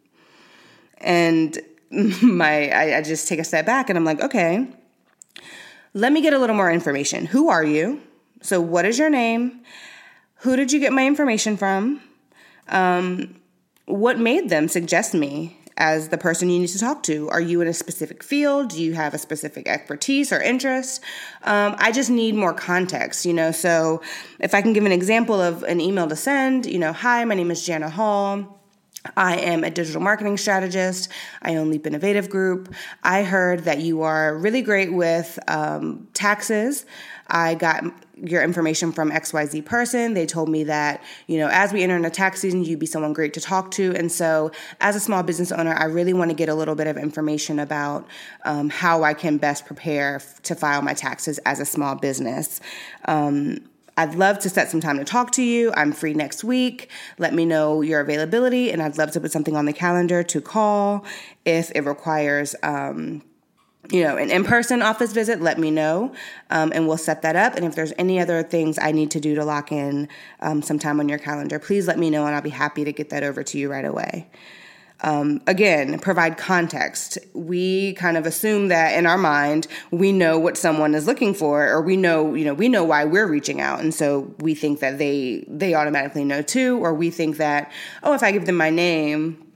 And 1.00 1.58
my 2.22 2.70
I, 2.70 2.98
I 2.98 3.02
just 3.02 3.28
take 3.28 3.40
a 3.40 3.44
step 3.44 3.66
back 3.66 3.90
and 3.90 3.98
I'm 3.98 4.06
like, 4.06 4.22
okay, 4.22 4.68
let 5.94 6.14
me 6.14 6.22
get 6.22 6.34
a 6.34 6.40
little 6.40 6.56
more 6.56 6.72
information. 6.72 7.26
Who 7.26 7.50
are 7.50 7.64
you? 7.64 8.02
So 8.42 8.62
what 8.62 8.86
is 8.86 8.98
your 8.98 9.10
name? 9.10 9.62
Who 10.42 10.56
did 10.56 10.72
you 10.72 10.80
get 10.80 10.94
my 10.94 11.06
information 11.06 11.58
from? 11.58 12.02
Um, 12.70 13.36
what 13.90 14.20
made 14.20 14.50
them 14.50 14.68
suggest 14.68 15.14
me 15.14 15.58
as 15.78 16.10
the 16.10 16.18
person 16.18 16.50
you 16.50 16.60
need 16.60 16.68
to 16.68 16.80
talk 16.80 17.02
to? 17.04 17.30
Are 17.30 17.42
you 17.42 17.62
in 17.62 17.68
a 17.68 17.74
specific 17.74 18.22
field? 18.22 18.70
Do 18.70 18.84
you 18.84 18.94
have 18.94 19.14
a 19.14 19.18
specific 19.18 19.68
expertise 19.68 20.32
or 20.32 20.42
interest? 20.42 21.02
Um, 21.44 21.76
I 21.78 21.92
just 21.92 22.10
need 22.10 22.36
more 22.36 22.54
context, 22.54 23.26
you 23.26 23.34
know. 23.34 23.52
So 23.52 24.02
if 24.40 24.54
I 24.54 24.62
can 24.62 24.74
give 24.74 24.86
an 24.86 24.92
example 24.92 25.42
of 25.42 25.64
an 25.64 25.82
email 25.82 26.08
to 26.08 26.16
send, 26.16 26.66
you 26.66 26.80
know, 26.80 26.94
hi, 26.94 27.24
my 27.26 27.36
name 27.36 27.50
is 27.50 27.66
Jana 27.66 27.90
Hall. 27.90 28.60
I 29.16 29.38
am 29.38 29.64
a 29.64 29.72
digital 29.72 30.02
marketing 30.02 30.38
strategist. 30.38 31.10
I 31.42 31.56
own 31.56 31.72
Leap 31.72 31.88
Innovative 31.88 32.30
Group. 32.30 32.74
I 33.02 33.24
heard 33.24 33.64
that 33.64 33.80
you 33.80 34.02
are 34.02 34.38
really 34.38 34.62
great 34.62 34.94
with 34.94 35.40
um, 35.48 36.10
taxes. 36.14 36.86
I 37.28 37.56
got 37.56 37.86
your 38.24 38.44
information 38.44 38.92
from 38.92 39.12
XYZ 39.12 39.66
person. 39.66 40.14
They 40.14 40.26
told 40.26 40.50
me 40.50 40.64
that, 40.66 41.04
you 41.28 41.38
know, 41.38 41.48
as 41.52 41.74
we 41.74 41.84
enter 41.84 41.96
into 41.96 42.10
tax 42.10 42.42
season, 42.42 42.64
you'd 42.64 42.80
be 42.80 42.86
someone 42.86 43.14
great 43.14 43.34
to 43.34 43.42
talk 43.42 43.72
to. 43.72 43.94
And 43.96 44.12
so, 44.12 44.52
as 44.82 44.96
a 44.96 45.00
small 45.00 45.24
business 45.24 45.52
owner, 45.52 45.74
I 45.74 45.86
really 45.86 46.14
want 46.14 46.32
to 46.32 46.36
get 46.36 46.50
a 46.50 46.56
little 46.56 46.76
bit 46.76 46.88
of 46.88 46.98
information 46.98 47.60
about 47.60 48.08
um, 48.46 48.70
how 48.70 49.04
I 49.04 49.14
can 49.14 49.38
best 49.38 49.66
prepare 49.66 50.16
f- 50.16 50.42
to 50.44 50.56
file 50.56 50.82
my 50.82 50.94
taxes 50.94 51.38
as 51.40 51.60
a 51.60 51.66
small 51.66 51.96
business. 51.96 52.60
Um, 53.06 53.60
I'd 54.00 54.16
love 54.16 54.40
to 54.40 54.50
set 54.50 54.70
some 54.70 54.80
time 54.80 54.98
to 54.98 55.04
talk 55.04 55.32
to 55.34 55.44
you. 55.44 55.74
I'm 55.76 55.92
free 55.92 56.14
next 56.14 56.42
week. 56.42 56.90
Let 57.18 57.34
me 57.34 57.46
know 57.46 57.82
your 57.82 58.00
availability, 58.00 58.72
and 58.72 58.82
I'd 58.82 58.98
love 58.98 59.12
to 59.12 59.20
put 59.20 59.32
something 59.34 59.58
on 59.58 59.66
the 59.66 59.74
calendar 59.74 60.24
to 60.24 60.40
call 60.40 61.04
if 61.44 61.70
it 61.76 61.82
requires. 61.82 62.56
Um, 62.64 63.24
you 63.92 64.04
know, 64.04 64.18
an 64.18 64.30
in 64.30 64.44
person 64.44 64.82
office 64.82 65.14
visit, 65.14 65.42
let 65.42 65.58
me 65.58 65.72
know 65.72 66.14
um, 66.50 66.72
and 66.74 66.88
we'll 66.88 66.98
set 66.98 67.22
that 67.24 67.36
up. 67.36 67.56
And 67.56 67.66
if 67.66 67.76
there's 67.76 67.94
any 67.98 68.20
other 68.20 68.44
things 68.44 68.78
I 68.80 68.92
need 68.92 69.12
to 69.12 69.20
do 69.20 69.36
to 69.36 69.44
lock 69.44 69.72
in 69.72 70.08
um, 70.42 70.62
some 70.62 70.80
time 70.80 71.00
on 71.00 71.10
your 71.10 71.20
calendar, 71.20 71.60
please 71.60 71.88
let 71.88 71.98
me 71.98 72.10
know 72.10 72.26
and 72.26 72.36
I'll 72.36 72.42
be 72.42 72.50
happy 72.50 72.84
to 72.84 72.94
get 72.94 73.10
that 73.10 73.24
over 73.24 73.44
to 73.44 73.58
you 73.58 73.70
right 73.70 73.86
away. 73.86 74.30
Um, 75.02 75.42
again, 75.48 75.98
provide 76.00 76.38
context. 76.38 77.18
We 77.34 77.94
kind 77.94 78.18
of 78.18 78.26
assume 78.26 78.68
that 78.68 78.98
in 78.98 79.06
our 79.06 79.18
mind 79.18 79.68
we 79.92 80.12
know 80.12 80.38
what 80.38 80.58
someone 80.58 80.94
is 80.94 81.08
looking 81.08 81.34
for, 81.34 81.70
or 81.70 81.82
we 81.82 81.96
know, 81.96 82.34
you 82.36 82.44
know, 82.44 82.54
we 82.54 82.68
know 82.68 82.84
why 82.84 83.06
we're 83.06 83.28
reaching 83.28 83.62
out, 83.62 83.80
and 83.80 83.94
so 83.94 84.36
we 84.40 84.56
think 84.56 84.82
that 84.82 84.98
they 84.98 85.46
they 85.48 85.74
automatically 85.74 86.26
know 86.26 86.42
too, 86.42 86.84
or 86.84 86.94
we 86.94 87.12
think 87.12 87.38
that 87.38 87.72
oh, 88.04 88.14
if 88.14 88.24
I 88.24 88.34
give 88.34 88.46
them 88.46 88.58
my 88.58 88.70
name, 88.70 89.49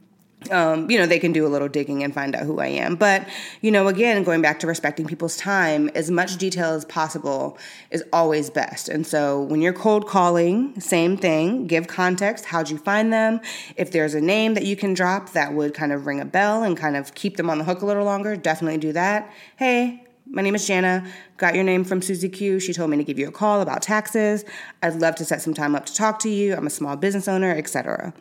um, 0.51 0.89
you 0.89 0.97
know, 0.97 1.05
they 1.05 1.19
can 1.19 1.31
do 1.31 1.45
a 1.45 1.49
little 1.49 1.67
digging 1.67 2.03
and 2.03 2.13
find 2.13 2.35
out 2.35 2.43
who 2.43 2.59
I 2.59 2.67
am. 2.67 2.95
But, 2.95 3.27
you 3.61 3.71
know, 3.71 3.87
again, 3.87 4.23
going 4.23 4.41
back 4.41 4.59
to 4.61 4.67
respecting 4.67 5.05
people's 5.05 5.37
time, 5.37 5.89
as 5.95 6.09
much 6.11 6.37
detail 6.37 6.71
as 6.71 6.85
possible 6.85 7.57
is 7.91 8.03
always 8.11 8.49
best. 8.49 8.89
And 8.89 9.05
so 9.05 9.41
when 9.41 9.61
you're 9.61 9.73
cold 9.73 10.07
calling, 10.07 10.79
same 10.79 11.17
thing, 11.17 11.67
give 11.67 11.87
context. 11.87 12.45
How'd 12.45 12.69
you 12.69 12.77
find 12.77 13.11
them? 13.11 13.39
If 13.75 13.91
there's 13.91 14.13
a 14.13 14.21
name 14.21 14.53
that 14.53 14.65
you 14.65 14.75
can 14.75 14.93
drop 14.93 15.33
that 15.33 15.53
would 15.53 15.73
kind 15.73 15.91
of 15.91 16.05
ring 16.05 16.19
a 16.19 16.25
bell 16.25 16.63
and 16.63 16.77
kind 16.77 16.95
of 16.95 17.13
keep 17.15 17.37
them 17.37 17.49
on 17.49 17.57
the 17.57 17.63
hook 17.63 17.81
a 17.81 17.85
little 17.85 18.05
longer, 18.05 18.35
definitely 18.35 18.77
do 18.77 18.93
that. 18.93 19.31
Hey, 19.55 20.03
my 20.25 20.41
name 20.41 20.55
is 20.55 20.65
Jana. 20.65 21.05
Got 21.37 21.55
your 21.55 21.63
name 21.63 21.83
from 21.83 22.01
Susie 22.01 22.29
Q. 22.29 22.59
She 22.59 22.73
told 22.73 22.89
me 22.89 22.97
to 22.97 23.03
give 23.03 23.19
you 23.19 23.27
a 23.27 23.31
call 23.31 23.61
about 23.61 23.81
taxes. 23.81 24.45
I'd 24.81 24.95
love 24.95 25.15
to 25.15 25.25
set 25.25 25.41
some 25.41 25.53
time 25.53 25.75
up 25.75 25.85
to 25.87 25.93
talk 25.93 26.19
to 26.19 26.29
you. 26.29 26.55
I'm 26.55 26.65
a 26.65 26.69
small 26.69 26.95
business 26.95 27.27
owner, 27.27 27.51
etc. 27.51 28.13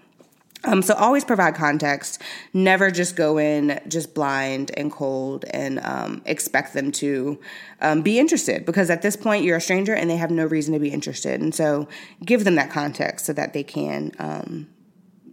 Um, 0.65 0.81
so 0.81 0.95
always 0.95 1.25
provide 1.25 1.55
context. 1.57 2.23
Never 2.53 2.91
just 2.91 3.17
go 3.17 3.39
in 3.39 3.81
just 3.89 4.15
blind 4.15 4.71
and 4.77 4.93
cold 4.93 5.45
and 5.51 5.81
um, 5.81 6.23
expect 6.25 6.73
them 6.73 6.93
to 6.93 7.41
um, 7.81 8.03
be 8.03 8.19
interested 8.19 8.65
because 8.65 8.89
at 8.89 9.03
this 9.03 9.17
point 9.17 9.45
you're 9.45 9.57
a 9.57 9.61
stranger 9.61 9.95
and 9.95 10.09
they 10.09 10.17
have 10.17 10.31
no 10.31 10.47
reason 10.47 10.73
to 10.75 10.79
be 10.79 10.91
interested. 10.91 11.41
And 11.41 11.55
so 11.55 11.89
give 12.25 12.45
them 12.45 12.55
that 12.55 12.71
context 12.71 13.27
so 13.27 13.33
that 13.33 13.53
they 13.55 13.65
can 13.65 14.13
um, 14.21 14.69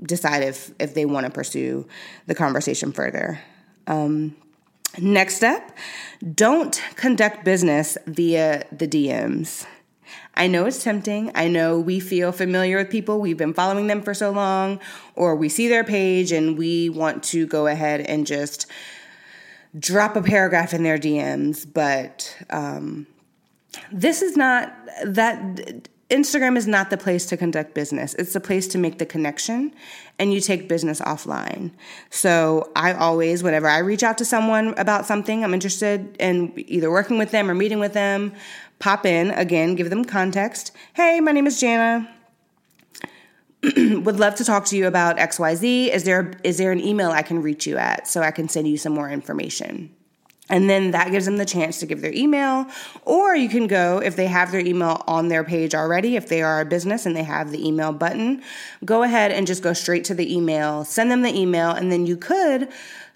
decide 0.02 0.44
if 0.44 0.72
if 0.80 0.94
they 0.94 1.06
want 1.06 1.26
to 1.26 1.32
pursue 1.32 1.88
the 2.26 2.36
conversation 2.36 2.92
further. 2.92 3.40
Um, 3.86 4.36
next 4.98 5.36
step: 5.36 5.78
don't 6.34 6.82
conduct 6.96 7.46
business 7.46 7.98
via 8.08 8.66
the 8.72 8.88
DMs. 8.88 9.66
I 10.36 10.48
know 10.48 10.66
it's 10.66 10.84
tempting. 10.84 11.32
I 11.36 11.48
know 11.48 11.80
we 11.80 12.00
feel 12.00 12.32
familiar 12.32 12.78
with 12.78 12.90
people. 12.90 13.20
We've 13.20 13.38
been 13.38 13.54
following 13.54 13.88
them 13.88 14.02
for 14.02 14.14
so 14.14 14.32
long, 14.32 14.80
or 15.16 15.36
we 15.36 15.50
see 15.50 15.68
their 15.68 15.84
page 15.84 16.32
and 16.32 16.58
we 16.58 16.90
want 16.90 17.24
to 17.26 17.46
go 17.48 17.68
ahead 17.68 18.02
and 18.02 18.26
just 18.26 18.66
drop 19.78 20.16
a 20.16 20.22
paragraph 20.22 20.74
in 20.74 20.84
their 20.84 20.98
DMs. 20.98 21.68
But 21.72 22.36
um, 22.50 23.08
this 23.92 24.22
is 24.22 24.38
not 24.38 24.74
that. 25.06 25.90
Instagram 26.10 26.58
is 26.58 26.66
not 26.66 26.90
the 26.90 26.98
place 26.98 27.28
to 27.28 27.38
conduct 27.38 27.76
business. 27.76 28.16
It's 28.16 28.34
the 28.34 28.40
place 28.40 28.68
to 28.70 28.80
make 28.80 28.98
the 28.98 29.06
connection 29.06 29.72
and 30.18 30.34
you 30.34 30.42
take 30.42 30.68
business 30.68 31.00
offline. 31.02 31.72
So 32.10 32.72
I 32.76 32.94
always, 32.94 33.44
whenever 33.44 33.68
I 33.68 33.78
reach 33.78 34.02
out 34.02 34.18
to 34.18 34.26
someone 34.26 34.74
about 34.78 35.06
something, 35.06 35.44
I'm 35.44 35.54
interested 35.54 36.16
in 36.20 36.52
either 36.56 36.90
working 36.90 37.20
with 37.20 37.30
them 37.30 37.50
or 37.50 37.54
meeting 37.54 37.80
with 37.80 37.94
them, 37.94 38.34
pop 38.80 39.06
in 39.06 39.32
again, 39.32 39.76
give 39.76 39.90
them 39.90 40.06
context. 40.06 40.72
Hey, 40.94 41.20
my 41.20 41.32
name 41.32 41.48
is 41.48 41.60
Jana. 41.60 42.10
Would 43.64 44.20
love 44.20 44.36
to 44.36 44.46
talk 44.46 44.66
to 44.66 44.78
you 44.78 44.88
about 44.88 45.18
XYZ. 45.18 45.90
Is 45.90 46.06
there 46.06 46.32
is 46.44 46.58
there 46.58 46.72
an 46.72 46.80
email 46.80 47.12
I 47.12 47.22
can 47.22 47.42
reach 47.42 47.68
you 47.68 47.78
at 47.78 48.08
so 48.08 48.22
I 48.22 48.32
can 48.32 48.48
send 48.48 48.68
you 48.68 48.78
some 48.78 48.94
more 48.94 49.10
information? 49.10 49.94
And 50.52 50.68
then 50.68 50.92
that 50.92 51.12
gives 51.12 51.26
them 51.26 51.38
the 51.38 51.46
chance 51.46 51.80
to 51.80 51.86
give 51.86 52.02
their 52.02 52.14
email, 52.14 52.66
or 53.04 53.36
you 53.36 53.48
can 53.48 53.68
go 53.68 54.02
if 54.04 54.16
they 54.16 54.26
have 54.26 54.52
their 54.52 54.62
email 54.62 55.04
on 55.06 55.28
their 55.28 55.44
page 55.44 55.76
already, 55.76 56.16
if 56.16 56.28
they 56.28 56.42
are 56.42 56.60
a 56.60 56.66
business 56.66 57.06
and 57.06 57.16
they 57.16 57.24
have 57.24 57.52
the 57.52 57.68
email 57.68 57.92
button, 57.92 58.42
go 58.84 59.04
ahead 59.04 59.32
and 59.32 59.46
just 59.46 59.62
go 59.62 59.74
straight 59.74 60.06
to 60.06 60.16
the 60.16 60.34
email, 60.34 60.84
send 60.86 61.12
them 61.12 61.22
the 61.22 61.38
email, 61.38 61.70
and 61.70 61.92
then 61.92 62.08
you 62.08 62.18
could 62.18 62.68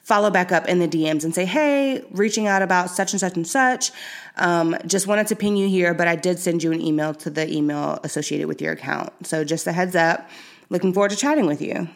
follow 0.04 0.30
back 0.30 0.52
up 0.52 0.68
in 0.68 0.80
the 0.80 0.88
DMs 0.88 1.24
and 1.24 1.34
say, 1.34 1.46
hey, 1.46 2.04
reaching 2.12 2.46
out 2.46 2.62
about 2.62 2.90
such 2.90 3.14
and 3.14 3.20
such 3.20 3.36
and 3.36 3.48
such. 3.48 3.92
Um, 4.38 4.76
just 4.86 5.08
wanted 5.08 5.28
to 5.28 5.36
ping 5.36 5.56
you 5.56 5.68
here, 5.70 5.94
but 5.94 6.08
I 6.08 6.16
did 6.16 6.40
send 6.40 6.62
you 6.62 6.72
an 6.72 6.82
email 6.82 7.14
to 7.16 7.30
the 7.30 7.52
email 7.52 8.00
associated 8.04 8.48
with 8.48 8.62
your 8.62 8.74
account. 8.74 9.26
So 9.26 9.44
just 9.44 9.66
a 9.66 9.72
heads 9.72 9.96
up. 9.96 10.30
Looking 10.70 10.94
forward 10.94 11.12
to 11.12 11.18
chatting 11.18 11.46
with 11.46 11.62
you. 11.62 11.88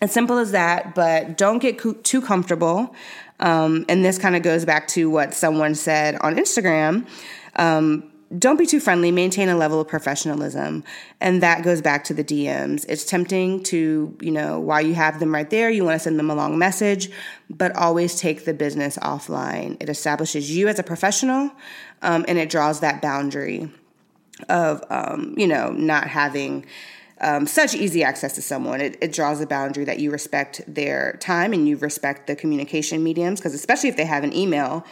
as 0.00 0.12
simple 0.12 0.38
as 0.38 0.52
that, 0.52 0.94
but 0.94 1.36
don't 1.36 1.58
get 1.58 1.78
co- 1.78 1.92
too 1.94 2.20
comfortable. 2.20 2.94
Um, 3.40 3.84
and 3.88 4.04
this 4.04 4.18
kind 4.18 4.36
of 4.36 4.42
goes 4.42 4.64
back 4.64 4.86
to 4.88 5.10
what 5.10 5.34
someone 5.34 5.74
said 5.74 6.16
on 6.16 6.36
Instagram. 6.36 7.06
Um, 7.56 8.11
don't 8.38 8.58
be 8.58 8.66
too 8.66 8.80
friendly, 8.80 9.10
maintain 9.10 9.48
a 9.48 9.56
level 9.56 9.80
of 9.80 9.88
professionalism. 9.88 10.84
And 11.20 11.42
that 11.42 11.62
goes 11.62 11.82
back 11.82 12.04
to 12.04 12.14
the 12.14 12.24
DMs. 12.24 12.86
It's 12.88 13.04
tempting 13.04 13.62
to, 13.64 14.16
you 14.20 14.30
know, 14.30 14.58
while 14.58 14.80
you 14.80 14.94
have 14.94 15.20
them 15.20 15.34
right 15.34 15.48
there, 15.50 15.70
you 15.70 15.84
want 15.84 15.96
to 15.96 15.98
send 15.98 16.18
them 16.18 16.30
a 16.30 16.34
long 16.34 16.58
message, 16.58 17.10
but 17.50 17.74
always 17.76 18.18
take 18.18 18.44
the 18.44 18.54
business 18.54 18.96
offline. 18.98 19.76
It 19.80 19.88
establishes 19.88 20.54
you 20.54 20.68
as 20.68 20.78
a 20.78 20.82
professional 20.82 21.50
um, 22.00 22.24
and 22.26 22.38
it 22.38 22.48
draws 22.48 22.80
that 22.80 23.02
boundary 23.02 23.70
of, 24.48 24.82
um, 24.90 25.34
you 25.36 25.46
know, 25.46 25.70
not 25.70 26.08
having. 26.08 26.66
Um, 27.24 27.46
such 27.46 27.76
easy 27.76 28.02
access 28.02 28.34
to 28.34 28.42
someone. 28.42 28.80
It, 28.80 28.98
it, 29.00 29.12
draws 29.12 29.40
a 29.40 29.46
boundary 29.46 29.84
that 29.84 30.00
you 30.00 30.10
respect 30.10 30.60
their 30.66 31.18
time 31.20 31.52
and 31.52 31.68
you 31.68 31.76
respect 31.76 32.26
the 32.26 32.34
communication 32.34 33.04
mediums, 33.04 33.38
because 33.38 33.54
especially 33.54 33.90
if 33.90 33.96
they 33.96 34.06
have 34.06 34.24
an 34.24 34.34
email 34.34 34.84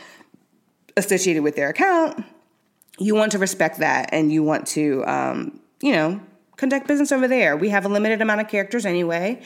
associated 0.96 1.42
with 1.42 1.56
their 1.56 1.70
account, 1.70 2.24
you 3.00 3.14
want 3.14 3.32
to 3.32 3.38
respect 3.38 3.78
that 3.78 4.10
and 4.12 4.30
you 4.30 4.42
want 4.44 4.66
to, 4.68 5.04
um, 5.06 5.58
you 5.80 5.92
know, 5.92 6.20
conduct 6.56 6.86
business 6.86 7.10
over 7.10 7.26
there. 7.26 7.56
We 7.56 7.70
have 7.70 7.86
a 7.86 7.88
limited 7.88 8.20
amount 8.20 8.42
of 8.42 8.48
characters 8.48 8.84
anyway. 8.84 9.40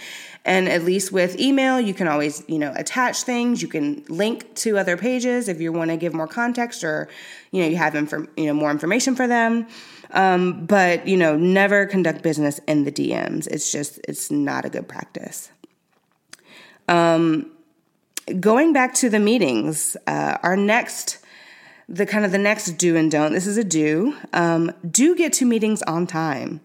And 0.44 0.68
at 0.68 0.82
least 0.82 1.12
with 1.12 1.38
email, 1.38 1.80
you 1.80 1.94
can 1.94 2.08
always, 2.08 2.42
you 2.48 2.58
know, 2.58 2.72
attach 2.74 3.22
things. 3.22 3.62
You 3.62 3.68
can 3.68 4.04
link 4.08 4.52
to 4.56 4.76
other 4.76 4.96
pages 4.96 5.48
if 5.48 5.60
you 5.60 5.72
want 5.72 5.92
to 5.92 5.96
give 5.96 6.12
more 6.12 6.26
context 6.26 6.82
or, 6.82 7.08
you 7.52 7.62
know, 7.62 7.68
you 7.68 7.76
have 7.76 7.94
inform, 7.94 8.28
you 8.36 8.46
know, 8.46 8.54
more 8.54 8.72
information 8.72 9.14
for 9.14 9.28
them. 9.28 9.68
Um, 10.10 10.66
but, 10.66 11.06
you 11.06 11.16
know, 11.16 11.36
never 11.36 11.86
conduct 11.86 12.22
business 12.22 12.58
in 12.66 12.82
the 12.82 12.92
DMs. 12.92 13.46
It's 13.46 13.70
just, 13.70 14.00
it's 14.08 14.32
not 14.32 14.64
a 14.64 14.68
good 14.68 14.88
practice. 14.88 15.52
Um, 16.88 17.52
going 18.40 18.72
back 18.72 18.94
to 18.94 19.08
the 19.08 19.20
meetings, 19.20 19.96
uh, 20.08 20.38
our 20.42 20.56
next 20.56 21.23
the 21.88 22.06
kind 22.06 22.24
of 22.24 22.32
the 22.32 22.38
next 22.38 22.72
do 22.72 22.96
and 22.96 23.10
don't. 23.10 23.32
This 23.32 23.46
is 23.46 23.58
a 23.58 23.64
do. 23.64 24.16
Um, 24.32 24.72
do 24.88 25.14
get 25.14 25.32
to 25.34 25.44
meetings 25.44 25.82
on 25.82 26.06
time 26.06 26.60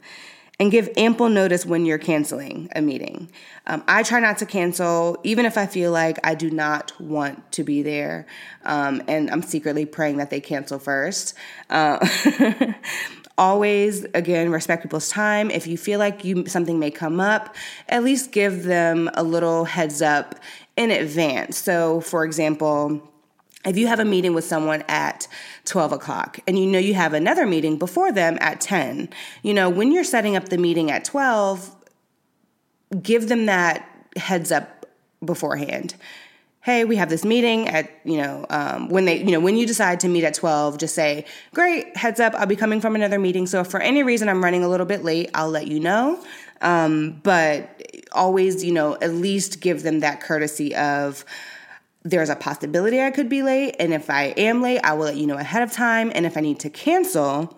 and 0.59 0.71
give 0.71 0.89
ample 0.97 1.29
notice 1.29 1.65
when 1.65 1.85
you're 1.85 1.97
canceling 1.97 2.69
a 2.75 2.81
meeting. 2.81 3.29
Um, 3.65 3.83
I 3.87 4.03
try 4.03 4.19
not 4.19 4.37
to 4.39 4.45
cancel, 4.45 5.17
even 5.23 5.45
if 5.45 5.57
I 5.57 5.65
feel 5.65 5.91
like 5.91 6.19
I 6.23 6.35
do 6.35 6.51
not 6.51 6.99
want 6.99 7.51
to 7.53 7.63
be 7.63 7.81
there. 7.81 8.27
Um, 8.65 9.01
and 9.07 9.31
I'm 9.31 9.41
secretly 9.41 9.85
praying 9.85 10.17
that 10.17 10.29
they 10.29 10.41
cancel 10.41 10.77
first. 10.77 11.33
Uh, 11.69 12.05
always 13.37 14.03
again 14.13 14.51
respect 14.51 14.83
people's 14.83 15.07
time 15.07 15.49
if 15.49 15.65
you 15.65 15.77
feel 15.77 15.97
like 15.97 16.25
you 16.25 16.45
something 16.45 16.77
may 16.77 16.91
come 16.91 17.21
up 17.21 17.55
at 17.87 18.03
least 18.03 18.33
give 18.33 18.63
them 18.63 19.09
a 19.13 19.23
little 19.23 19.63
heads 19.63 20.01
up 20.01 20.35
in 20.75 20.91
advance 20.91 21.57
so 21.57 22.01
for 22.01 22.25
example 22.25 23.08
if 23.65 23.77
you 23.77 23.87
have 23.87 23.99
a 23.99 24.05
meeting 24.05 24.33
with 24.33 24.45
someone 24.45 24.83
at 24.87 25.27
12 25.65 25.91
o'clock 25.91 26.39
and 26.47 26.57
you 26.57 26.65
know 26.65 26.79
you 26.79 26.93
have 26.93 27.13
another 27.13 27.45
meeting 27.45 27.77
before 27.77 28.11
them 28.11 28.37
at 28.39 28.61
10, 28.61 29.09
you 29.43 29.53
know, 29.53 29.69
when 29.69 29.91
you're 29.91 30.03
setting 30.03 30.35
up 30.35 30.49
the 30.49 30.57
meeting 30.57 30.91
at 30.91 31.03
12, 31.03 31.75
give 33.01 33.27
them 33.27 33.47
that 33.47 33.85
heads 34.15 34.51
up 34.51 34.85
beforehand. 35.23 35.95
Hey, 36.61 36.85
we 36.85 36.95
have 36.97 37.09
this 37.09 37.25
meeting 37.25 37.67
at, 37.67 37.89
you 38.03 38.17
know, 38.17 38.45
um, 38.49 38.89
when 38.89 39.05
they, 39.05 39.17
you 39.17 39.31
know, 39.31 39.39
when 39.39 39.57
you 39.57 39.65
decide 39.65 39.99
to 40.01 40.07
meet 40.07 40.23
at 40.23 40.33
12, 40.33 40.77
just 40.77 40.95
say, 40.95 41.25
great, 41.53 41.95
heads 41.97 42.19
up, 42.19 42.33
I'll 42.35 42.45
be 42.45 42.55
coming 42.55 42.79
from 42.79 42.95
another 42.95 43.19
meeting. 43.19 43.45
So 43.45 43.61
if 43.61 43.67
for 43.67 43.79
any 43.81 44.03
reason 44.03 44.29
I'm 44.29 44.43
running 44.43 44.63
a 44.63 44.69
little 44.69 44.85
bit 44.85 45.03
late, 45.03 45.29
I'll 45.33 45.49
let 45.49 45.67
you 45.67 45.79
know. 45.79 46.23
Um, 46.61 47.19
but 47.23 47.81
always, 48.11 48.63
you 48.63 48.73
know, 48.73 48.95
at 48.95 49.13
least 49.13 49.61
give 49.61 49.83
them 49.83 50.01
that 50.01 50.21
courtesy 50.21 50.75
of, 50.75 51.25
there's 52.09 52.29
a 52.29 52.35
possibility 52.35 53.01
I 53.01 53.11
could 53.11 53.29
be 53.29 53.43
late. 53.43 53.75
And 53.79 53.93
if 53.93 54.09
I 54.09 54.25
am 54.37 54.61
late, 54.61 54.79
I 54.83 54.93
will 54.93 55.05
let 55.05 55.15
you 55.15 55.27
know 55.27 55.37
ahead 55.37 55.61
of 55.61 55.71
time. 55.71 56.11
And 56.15 56.25
if 56.25 56.37
I 56.37 56.41
need 56.41 56.59
to 56.61 56.69
cancel, 56.69 57.57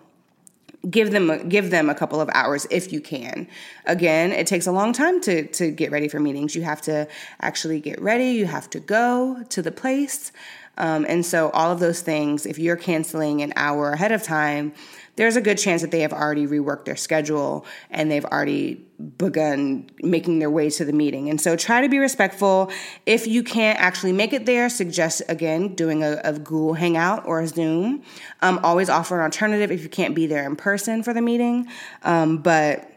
give 0.88 1.10
them 1.10 1.30
a, 1.30 1.42
give 1.42 1.70
them 1.70 1.88
a 1.88 1.94
couple 1.94 2.20
of 2.20 2.28
hours 2.34 2.66
if 2.70 2.92
you 2.92 3.00
can. 3.00 3.48
Again, 3.86 4.32
it 4.32 4.46
takes 4.46 4.66
a 4.66 4.72
long 4.72 4.92
time 4.92 5.20
to 5.22 5.46
to 5.46 5.70
get 5.70 5.90
ready 5.90 6.08
for 6.08 6.20
meetings. 6.20 6.54
You 6.54 6.62
have 6.62 6.82
to 6.82 7.08
actually 7.40 7.80
get 7.80 8.00
ready. 8.00 8.30
You 8.30 8.46
have 8.46 8.68
to 8.70 8.80
go 8.80 9.44
to 9.48 9.62
the 9.62 9.72
place, 9.72 10.32
um, 10.78 11.04
and 11.08 11.24
so 11.24 11.50
all 11.50 11.70
of 11.70 11.80
those 11.80 12.00
things. 12.00 12.46
If 12.46 12.58
you're 12.58 12.76
canceling 12.76 13.42
an 13.42 13.52
hour 13.56 13.92
ahead 13.92 14.12
of 14.12 14.22
time, 14.22 14.72
there's 15.16 15.36
a 15.36 15.42
good 15.42 15.58
chance 15.58 15.82
that 15.82 15.90
they 15.90 16.00
have 16.00 16.12
already 16.12 16.46
reworked 16.46 16.86
their 16.86 16.96
schedule 16.96 17.66
and 17.90 18.10
they've 18.10 18.24
already 18.24 18.86
begun 19.18 19.90
making 20.02 20.38
their 20.38 20.50
way 20.50 20.70
to 20.70 20.84
the 20.86 20.92
meeting. 20.92 21.28
And 21.28 21.38
so 21.38 21.54
try 21.54 21.82
to 21.82 21.88
be 21.88 21.98
respectful. 21.98 22.70
If 23.04 23.26
you 23.26 23.42
can't 23.42 23.78
actually 23.78 24.12
make 24.12 24.32
it 24.32 24.46
there, 24.46 24.70
suggest 24.70 25.20
again 25.28 25.74
doing 25.74 26.02
a, 26.02 26.20
a 26.24 26.32
Google 26.32 26.74
Hangout 26.74 27.26
or 27.26 27.40
a 27.40 27.46
Zoom. 27.46 28.02
Um, 28.40 28.58
always 28.62 28.88
offer 28.88 29.18
an 29.18 29.24
alternative 29.24 29.70
if 29.70 29.82
you 29.82 29.90
can't 29.90 30.14
be 30.14 30.26
there 30.26 30.46
in 30.46 30.56
person 30.56 31.02
for 31.02 31.12
the 31.12 31.22
meeting. 31.22 31.68
Um, 32.04 32.38
but 32.38 32.91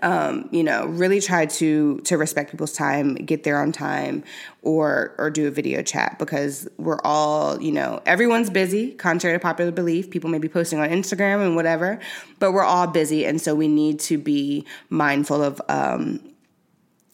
um, 0.00 0.48
you 0.50 0.64
know, 0.64 0.86
really 0.86 1.20
try 1.20 1.44
to 1.44 1.98
to 2.00 2.16
respect 2.16 2.50
people's 2.50 2.72
time, 2.72 3.14
get 3.14 3.44
there 3.44 3.60
on 3.60 3.72
time, 3.72 4.24
or 4.62 5.14
or 5.18 5.30
do 5.30 5.46
a 5.46 5.50
video 5.50 5.82
chat 5.82 6.18
because 6.18 6.66
we're 6.78 7.00
all, 7.04 7.60
you 7.60 7.72
know, 7.72 8.00
everyone's 8.06 8.48
busy. 8.48 8.92
Contrary 8.92 9.36
to 9.36 9.42
popular 9.42 9.70
belief, 9.70 10.10
people 10.10 10.30
may 10.30 10.38
be 10.38 10.48
posting 10.48 10.78
on 10.78 10.88
Instagram 10.88 11.44
and 11.44 11.56
whatever, 11.56 12.00
but 12.38 12.52
we're 12.52 12.64
all 12.64 12.86
busy, 12.86 13.26
and 13.26 13.40
so 13.40 13.54
we 13.54 13.68
need 13.68 14.00
to 14.00 14.16
be 14.16 14.64
mindful 14.88 15.42
of 15.42 15.60
um, 15.68 16.20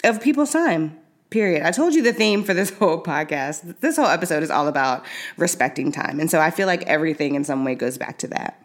of 0.05 0.21
people's 0.23 0.53
time. 0.53 0.97
Period. 1.31 1.67
I 1.67 1.73
told 1.73 1.95
you 1.95 2.03
the 2.03 2.13
theme 2.13 2.45
for 2.45 2.55
this 2.55 2.71
whole 2.79 3.03
podcast. 3.03 3.81
This 3.81 3.97
whole 3.97 4.07
episode 4.07 4.45
is 4.45 4.51
all 4.51 4.69
about 4.69 5.05
respecting 5.37 5.91
time, 5.91 6.21
and 6.21 6.31
so 6.31 6.39
I 6.39 6.53
feel 6.53 6.69
like 6.69 6.85
everything 6.85 7.35
in 7.35 7.43
some 7.43 7.65
way 7.65 7.75
goes 7.75 7.99
back 7.99 8.19
to 8.19 8.29
that. 8.29 8.65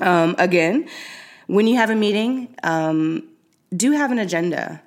Um, 0.00 0.34
again, 0.36 0.88
when 1.46 1.68
you 1.68 1.76
have 1.76 1.90
a 1.90 1.94
meeting. 1.94 2.52
Um, 2.64 3.28
do 3.74 3.92
have 3.92 4.12
an 4.12 4.18
agenda. 4.18 4.82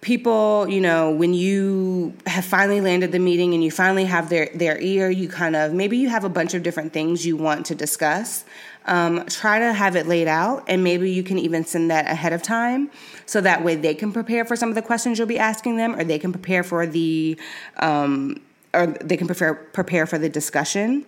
People, 0.00 0.66
you 0.68 0.80
know, 0.80 1.10
when 1.10 1.34
you 1.34 2.14
have 2.26 2.44
finally 2.44 2.80
landed 2.80 3.12
the 3.12 3.18
meeting 3.18 3.52
and 3.52 3.62
you 3.62 3.70
finally 3.70 4.06
have 4.06 4.30
their, 4.30 4.48
their 4.54 4.80
ear, 4.80 5.10
you 5.10 5.28
kind 5.28 5.54
of 5.54 5.74
maybe 5.74 5.98
you 5.98 6.08
have 6.08 6.24
a 6.24 6.28
bunch 6.28 6.54
of 6.54 6.62
different 6.62 6.92
things 6.94 7.26
you 7.26 7.36
want 7.36 7.66
to 7.66 7.74
discuss. 7.74 8.44
Um, 8.86 9.26
try 9.26 9.58
to 9.58 9.74
have 9.74 9.96
it 9.96 10.06
laid 10.06 10.26
out, 10.26 10.64
and 10.66 10.82
maybe 10.82 11.10
you 11.10 11.22
can 11.22 11.38
even 11.38 11.66
send 11.66 11.90
that 11.90 12.06
ahead 12.06 12.32
of 12.32 12.42
time 12.42 12.90
so 13.26 13.42
that 13.42 13.62
way 13.62 13.76
they 13.76 13.94
can 13.94 14.10
prepare 14.10 14.46
for 14.46 14.56
some 14.56 14.70
of 14.70 14.74
the 14.74 14.80
questions 14.80 15.18
you'll 15.18 15.26
be 15.26 15.38
asking 15.38 15.76
them, 15.76 15.94
or 15.94 16.02
they 16.02 16.18
can 16.18 16.32
prepare 16.32 16.62
for 16.62 16.86
the, 16.86 17.38
um, 17.76 18.40
or 18.72 18.86
they 18.86 19.18
can 19.18 19.26
prepare 19.26 19.54
prepare 19.54 20.06
for 20.06 20.18
the 20.18 20.30
discussion 20.30 21.04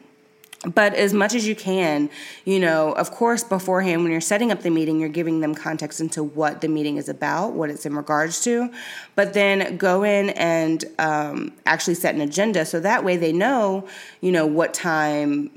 but 0.64 0.94
as 0.94 1.12
much 1.12 1.34
as 1.34 1.46
you 1.46 1.56
can, 1.56 2.08
you 2.44 2.60
know, 2.60 2.92
of 2.92 3.10
course, 3.10 3.42
beforehand, 3.42 4.02
when 4.02 4.12
you're 4.12 4.20
setting 4.20 4.52
up 4.52 4.62
the 4.62 4.70
meeting, 4.70 5.00
you're 5.00 5.08
giving 5.08 5.40
them 5.40 5.56
context 5.56 6.00
into 6.00 6.22
what 6.22 6.60
the 6.60 6.68
meeting 6.68 6.98
is 6.98 7.08
about, 7.08 7.54
what 7.54 7.68
it's 7.68 7.84
in 7.84 7.96
regards 7.96 8.42
to. 8.44 8.70
But 9.16 9.34
then 9.34 9.76
go 9.76 10.04
in 10.04 10.30
and 10.30 10.84
um, 11.00 11.52
actually 11.66 11.94
set 11.94 12.14
an 12.14 12.20
agenda 12.20 12.64
so 12.64 12.78
that 12.78 13.02
way 13.02 13.16
they 13.16 13.32
know, 13.32 13.88
you 14.20 14.30
know, 14.30 14.46
what 14.46 14.72
time, 14.72 15.50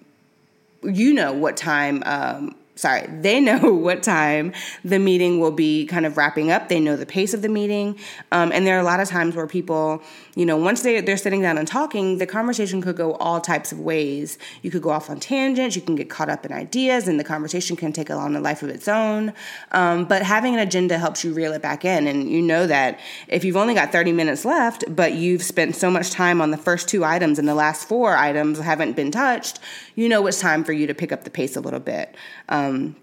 you 0.83 1.13
know, 1.13 1.33
what 1.33 1.55
time. 1.55 2.01
Um, 2.05 2.55
sorry, 2.75 3.07
they 3.07 3.39
know 3.41 3.73
what 3.73 4.03
time 4.03 4.53
the 4.83 4.99
meeting 4.99 5.39
will 5.39 5.51
be 5.51 5.85
kind 5.85 6.05
of 6.05 6.17
wrapping 6.17 6.51
up. 6.51 6.69
They 6.69 6.79
know 6.79 6.95
the 6.95 7.05
pace 7.05 7.33
of 7.33 7.41
the 7.41 7.49
meeting. 7.49 7.99
Um, 8.31 8.51
and 8.51 8.65
there 8.65 8.75
are 8.75 8.81
a 8.81 8.83
lot 8.83 8.99
of 8.99 9.07
times 9.07 9.35
where 9.35 9.47
people, 9.47 10.01
you 10.35 10.45
know, 10.45 10.57
once 10.57 10.81
they, 10.81 10.99
they're 10.99 11.17
sitting 11.17 11.41
down 11.41 11.57
and 11.57 11.67
talking, 11.67 12.17
the 12.17 12.27
conversation 12.27 12.81
could 12.81 12.97
go 12.97 13.13
all 13.13 13.39
types 13.39 13.71
of 13.71 13.79
ways. 13.79 14.37
You 14.61 14.69
could 14.69 14.81
go 14.81 14.89
off 14.89 15.09
on 15.09 15.19
tangents, 15.19 15.75
you 15.75 15.81
can 15.81 15.95
get 15.95 16.09
caught 16.09 16.29
up 16.29 16.45
in 16.45 16.51
ideas, 16.51 17.07
and 17.07 17.17
the 17.17 17.23
conversation 17.23 17.77
can 17.77 17.93
take 17.93 18.11
on 18.11 18.35
a 18.35 18.41
life 18.41 18.61
of 18.61 18.69
its 18.69 18.87
own. 18.89 19.33
Um, 19.71 20.05
but 20.05 20.21
having 20.21 20.53
an 20.53 20.59
agenda 20.59 20.97
helps 20.97 21.23
you 21.23 21.33
reel 21.33 21.53
it 21.53 21.61
back 21.61 21.85
in. 21.85 22.05
And 22.05 22.29
you 22.29 22.41
know 22.41 22.67
that 22.67 22.99
if 23.29 23.45
you've 23.45 23.57
only 23.57 23.73
got 23.73 23.93
30 23.93 24.11
minutes 24.11 24.43
left, 24.43 24.83
but 24.93 25.13
you've 25.13 25.41
spent 25.41 25.75
so 25.75 25.89
much 25.89 26.11
time 26.11 26.41
on 26.41 26.51
the 26.51 26.57
first 26.57 26.89
two 26.89 27.05
items 27.05 27.39
and 27.39 27.47
the 27.47 27.55
last 27.55 27.87
four 27.87 28.15
items 28.15 28.59
haven't 28.59 28.95
been 28.95 29.11
touched, 29.11 29.59
you 29.95 30.09
know 30.09 30.27
it's 30.27 30.41
time 30.41 30.65
for 30.65 30.73
you 30.73 30.85
to 30.85 30.93
pick 30.93 31.13
up 31.13 31.23
the 31.23 31.29
pace 31.29 31.55
a 31.55 31.61
little 31.61 31.79
bit. 31.79 32.13
Um, 32.49 32.97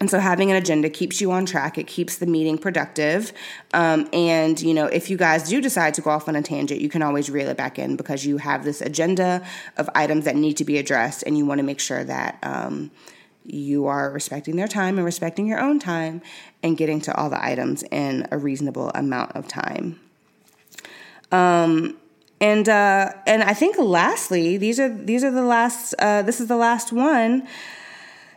and 0.00 0.08
so 0.08 0.20
having 0.20 0.50
an 0.50 0.56
agenda 0.56 0.88
keeps 0.88 1.20
you 1.20 1.32
on 1.32 1.44
track. 1.44 1.76
It 1.76 1.88
keeps 1.88 2.18
the 2.18 2.26
meeting 2.26 2.56
productive. 2.56 3.32
Um, 3.74 4.08
and, 4.12 4.60
you 4.60 4.72
know, 4.72 4.86
if 4.86 5.10
you 5.10 5.16
guys 5.16 5.48
do 5.48 5.60
decide 5.60 5.94
to 5.94 6.00
go 6.00 6.10
off 6.10 6.28
on 6.28 6.36
a 6.36 6.42
tangent, 6.42 6.80
you 6.80 6.88
can 6.88 7.02
always 7.02 7.28
reel 7.28 7.48
it 7.48 7.56
back 7.56 7.78
in 7.78 7.96
because 7.96 8.24
you 8.24 8.36
have 8.38 8.64
this 8.64 8.80
agenda 8.80 9.44
of 9.76 9.90
items 9.94 10.24
that 10.24 10.36
need 10.36 10.56
to 10.58 10.64
be 10.64 10.78
addressed 10.78 11.24
and 11.24 11.36
you 11.36 11.44
want 11.44 11.58
to 11.58 11.64
make 11.64 11.80
sure 11.80 12.04
that 12.04 12.38
um, 12.44 12.92
you 13.44 13.86
are 13.86 14.10
respecting 14.10 14.54
their 14.54 14.68
time 14.68 14.98
and 14.98 15.04
respecting 15.04 15.48
your 15.48 15.58
own 15.58 15.80
time 15.80 16.22
and 16.62 16.76
getting 16.76 17.00
to 17.00 17.16
all 17.16 17.28
the 17.28 17.44
items 17.44 17.82
in 17.90 18.26
a 18.30 18.38
reasonable 18.38 18.90
amount 18.90 19.34
of 19.34 19.48
time. 19.48 19.98
Um, 21.32 21.96
and 22.40 22.68
uh, 22.68 23.14
and 23.26 23.42
I 23.42 23.52
think 23.52 23.76
lastly, 23.78 24.56
these 24.58 24.78
are 24.78 24.88
these 24.88 25.24
are 25.24 25.30
the 25.32 25.42
last. 25.42 25.92
Uh, 25.98 26.22
this 26.22 26.40
is 26.40 26.46
the 26.46 26.56
last 26.56 26.92
one 26.92 27.48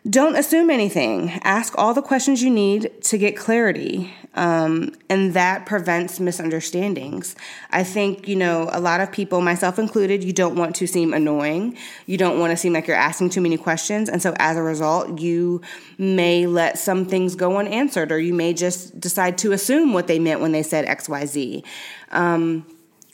don't 0.09 0.35
assume 0.35 0.71
anything. 0.71 1.29
Ask 1.43 1.77
all 1.77 1.93
the 1.93 2.01
questions 2.01 2.41
you 2.41 2.49
need 2.49 2.91
to 3.03 3.17
get 3.19 3.37
clarity. 3.37 4.11
Um, 4.33 4.95
and 5.09 5.33
that 5.33 5.65
prevents 5.65 6.19
misunderstandings. 6.19 7.35
I 7.69 7.83
think, 7.83 8.27
you 8.27 8.35
know, 8.35 8.69
a 8.71 8.79
lot 8.79 9.01
of 9.01 9.11
people, 9.11 9.41
myself 9.41 9.77
included, 9.77 10.23
you 10.23 10.33
don't 10.33 10.55
want 10.55 10.75
to 10.77 10.87
seem 10.87 11.13
annoying. 11.13 11.77
You 12.07 12.17
don't 12.17 12.39
want 12.39 12.51
to 12.51 12.57
seem 12.57 12.73
like 12.73 12.87
you're 12.87 12.97
asking 12.97 13.29
too 13.29 13.41
many 13.41 13.57
questions. 13.57 14.09
And 14.09 14.21
so 14.21 14.33
as 14.37 14.57
a 14.57 14.63
result, 14.63 15.19
you 15.19 15.61
may 15.97 16.47
let 16.47 16.79
some 16.79 17.05
things 17.05 17.35
go 17.35 17.57
unanswered 17.57 18.11
or 18.11 18.19
you 18.19 18.33
may 18.33 18.53
just 18.53 18.99
decide 18.99 19.37
to 19.39 19.51
assume 19.51 19.93
what 19.93 20.07
they 20.07 20.17
meant 20.17 20.39
when 20.39 20.51
they 20.51 20.63
said 20.63 20.87
XYZ. 20.87 21.63
Um, 22.11 22.65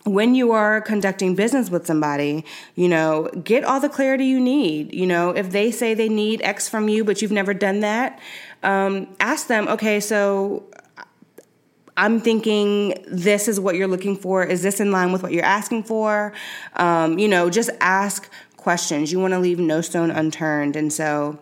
when 0.07 0.35
you 0.35 0.51
are 0.51 0.81
conducting 0.81 1.35
business 1.35 1.69
with 1.69 1.85
somebody, 1.85 2.45
you 2.75 2.87
know, 2.87 3.29
get 3.43 3.63
all 3.63 3.79
the 3.79 3.89
clarity 3.89 4.25
you 4.25 4.39
need. 4.39 4.93
You 4.93 5.05
know, 5.05 5.31
if 5.31 5.51
they 5.51 5.71
say 5.71 5.93
they 5.93 6.09
need 6.09 6.41
X 6.43 6.69
from 6.69 6.89
you, 6.89 7.03
but 7.03 7.21
you've 7.21 7.31
never 7.31 7.53
done 7.53 7.81
that, 7.81 8.19
um, 8.63 9.07
ask 9.19 9.47
them, 9.47 9.67
okay, 9.67 9.99
so 9.99 10.63
I'm 11.97 12.21
thinking 12.21 13.03
this 13.07 13.47
is 13.47 13.59
what 13.59 13.75
you're 13.75 13.87
looking 13.87 14.15
for. 14.15 14.43
Is 14.43 14.61
this 14.61 14.79
in 14.79 14.91
line 14.91 15.11
with 15.11 15.23
what 15.23 15.31
you're 15.31 15.43
asking 15.43 15.83
for? 15.83 16.31
Um, 16.75 17.19
you 17.19 17.27
know, 17.27 17.49
just 17.49 17.69
ask 17.81 18.29
questions. 18.55 19.11
You 19.11 19.19
want 19.19 19.33
to 19.33 19.39
leave 19.39 19.59
no 19.59 19.81
stone 19.81 20.11
unturned. 20.11 20.75
And 20.75 20.93
so, 20.93 21.39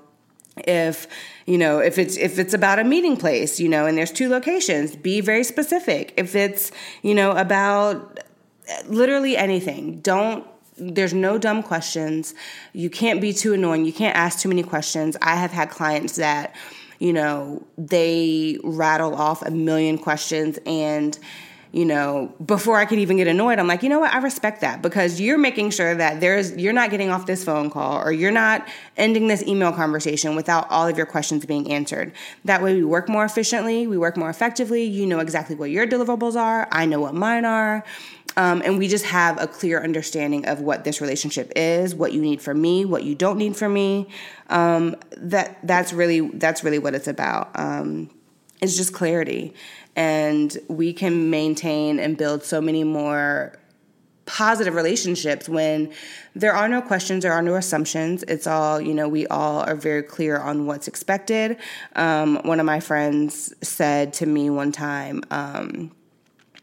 if 0.57 1.07
you 1.45 1.57
know 1.57 1.79
if 1.79 1.97
it's 1.97 2.15
if 2.17 2.39
it's 2.39 2.53
about 2.53 2.79
a 2.79 2.83
meeting 2.83 3.17
place 3.17 3.59
you 3.59 3.67
know 3.67 3.85
and 3.85 3.97
there's 3.97 4.11
two 4.11 4.29
locations 4.29 4.95
be 4.95 5.19
very 5.19 5.43
specific 5.43 6.13
if 6.15 6.33
it's 6.33 6.71
you 7.01 7.13
know 7.13 7.31
about 7.31 8.19
literally 8.85 9.37
anything. 9.37 9.99
Don't 10.01 10.45
there's 10.77 11.13
no 11.13 11.37
dumb 11.37 11.63
questions. 11.63 12.33
You 12.73 12.89
can't 12.89 13.21
be 13.21 13.33
too 13.33 13.53
annoying. 13.53 13.85
You 13.85 13.93
can't 13.93 14.15
ask 14.15 14.39
too 14.39 14.49
many 14.49 14.63
questions. 14.63 15.15
I 15.21 15.35
have 15.35 15.51
had 15.51 15.69
clients 15.69 16.17
that, 16.17 16.55
you 16.99 17.13
know, 17.13 17.65
they 17.77 18.59
rattle 18.63 19.15
off 19.15 19.41
a 19.41 19.51
million 19.51 19.97
questions 19.97 20.59
and 20.65 21.17
you 21.75 21.83
know, 21.83 22.33
before 22.45 22.77
I 22.77 22.85
could 22.85 22.99
even 22.99 23.17
get 23.17 23.27
annoyed, 23.27 23.59
I'm 23.59 23.67
like, 23.67 23.83
you 23.83 23.89
know 23.89 23.99
what? 23.99 24.13
I 24.13 24.19
respect 24.19 24.61
that 24.61 24.81
because 24.81 25.19
you're 25.19 25.37
making 25.37 25.71
sure 25.71 25.93
that 25.93 26.21
there's 26.21 26.55
you're 26.55 26.71
not 26.71 26.89
getting 26.89 27.09
off 27.09 27.25
this 27.25 27.43
phone 27.43 27.69
call 27.69 28.01
or 28.01 28.13
you're 28.13 28.31
not 28.31 28.65
ending 28.95 29.27
this 29.27 29.43
email 29.43 29.73
conversation 29.73 30.37
without 30.37 30.71
all 30.71 30.87
of 30.87 30.95
your 30.95 31.05
questions 31.05 31.45
being 31.45 31.69
answered. 31.69 32.13
That 32.45 32.63
way 32.63 32.75
we 32.75 32.85
work 32.85 33.09
more 33.09 33.25
efficiently, 33.25 33.87
we 33.87 33.97
work 33.97 34.15
more 34.15 34.29
effectively. 34.29 34.85
You 34.85 35.05
know 35.05 35.19
exactly 35.19 35.57
what 35.57 35.69
your 35.69 35.85
deliverables 35.85 36.37
are, 36.37 36.65
I 36.71 36.85
know 36.85 37.01
what 37.01 37.13
mine 37.13 37.43
are. 37.43 37.83
Um, 38.37 38.61
and 38.63 38.77
we 38.77 38.87
just 38.87 39.05
have 39.05 39.41
a 39.41 39.45
clear 39.45 39.83
understanding 39.83 40.45
of 40.45 40.61
what 40.61 40.85
this 40.85 41.01
relationship 41.01 41.51
is, 41.57 41.93
what 41.93 42.13
you 42.13 42.21
need 42.21 42.41
from 42.41 42.61
me, 42.61 42.85
what 42.85 43.03
you 43.03 43.15
don't 43.15 43.37
need 43.37 43.57
from 43.57 43.73
me. 43.73 44.07
Um, 44.49 44.95
that 45.17 45.57
that's 45.63 45.91
really 45.91 46.21
that's 46.21 46.63
really 46.63 46.79
what 46.79 46.95
it's 46.95 47.09
about. 47.09 47.51
Um, 47.55 48.09
it's 48.61 48.75
just 48.75 48.93
clarity, 48.93 49.53
and 49.95 50.57
we 50.67 50.93
can 50.93 51.29
maintain 51.29 51.99
and 51.99 52.17
build 52.17 52.43
so 52.43 52.61
many 52.61 52.83
more 52.83 53.57
positive 54.25 54.73
relationships 54.73 55.47
when 55.47 55.93
there 56.33 56.53
are 56.53 56.67
no 56.67 56.81
questions, 56.81 57.21
there 57.21 57.33
are 57.33 57.43
no 57.43 57.55
assumptions. 57.55 58.23
It's 58.23 58.47
all, 58.47 58.81
you 58.81 58.93
know, 58.93 59.07
we 59.07 59.27
all 59.27 59.59
are 59.61 59.75
very 59.75 60.01
clear 60.01 60.39
on 60.39 60.65
what's 60.65 60.87
expected. 60.87 61.57
Um, 61.95 62.37
one 62.43 62.59
of 62.59 62.65
my 62.65 62.79
friends 62.79 63.53
said 63.61 64.13
to 64.13 64.25
me 64.25 64.49
one 64.49 64.71
time, 64.71 65.21
um, 65.29 65.91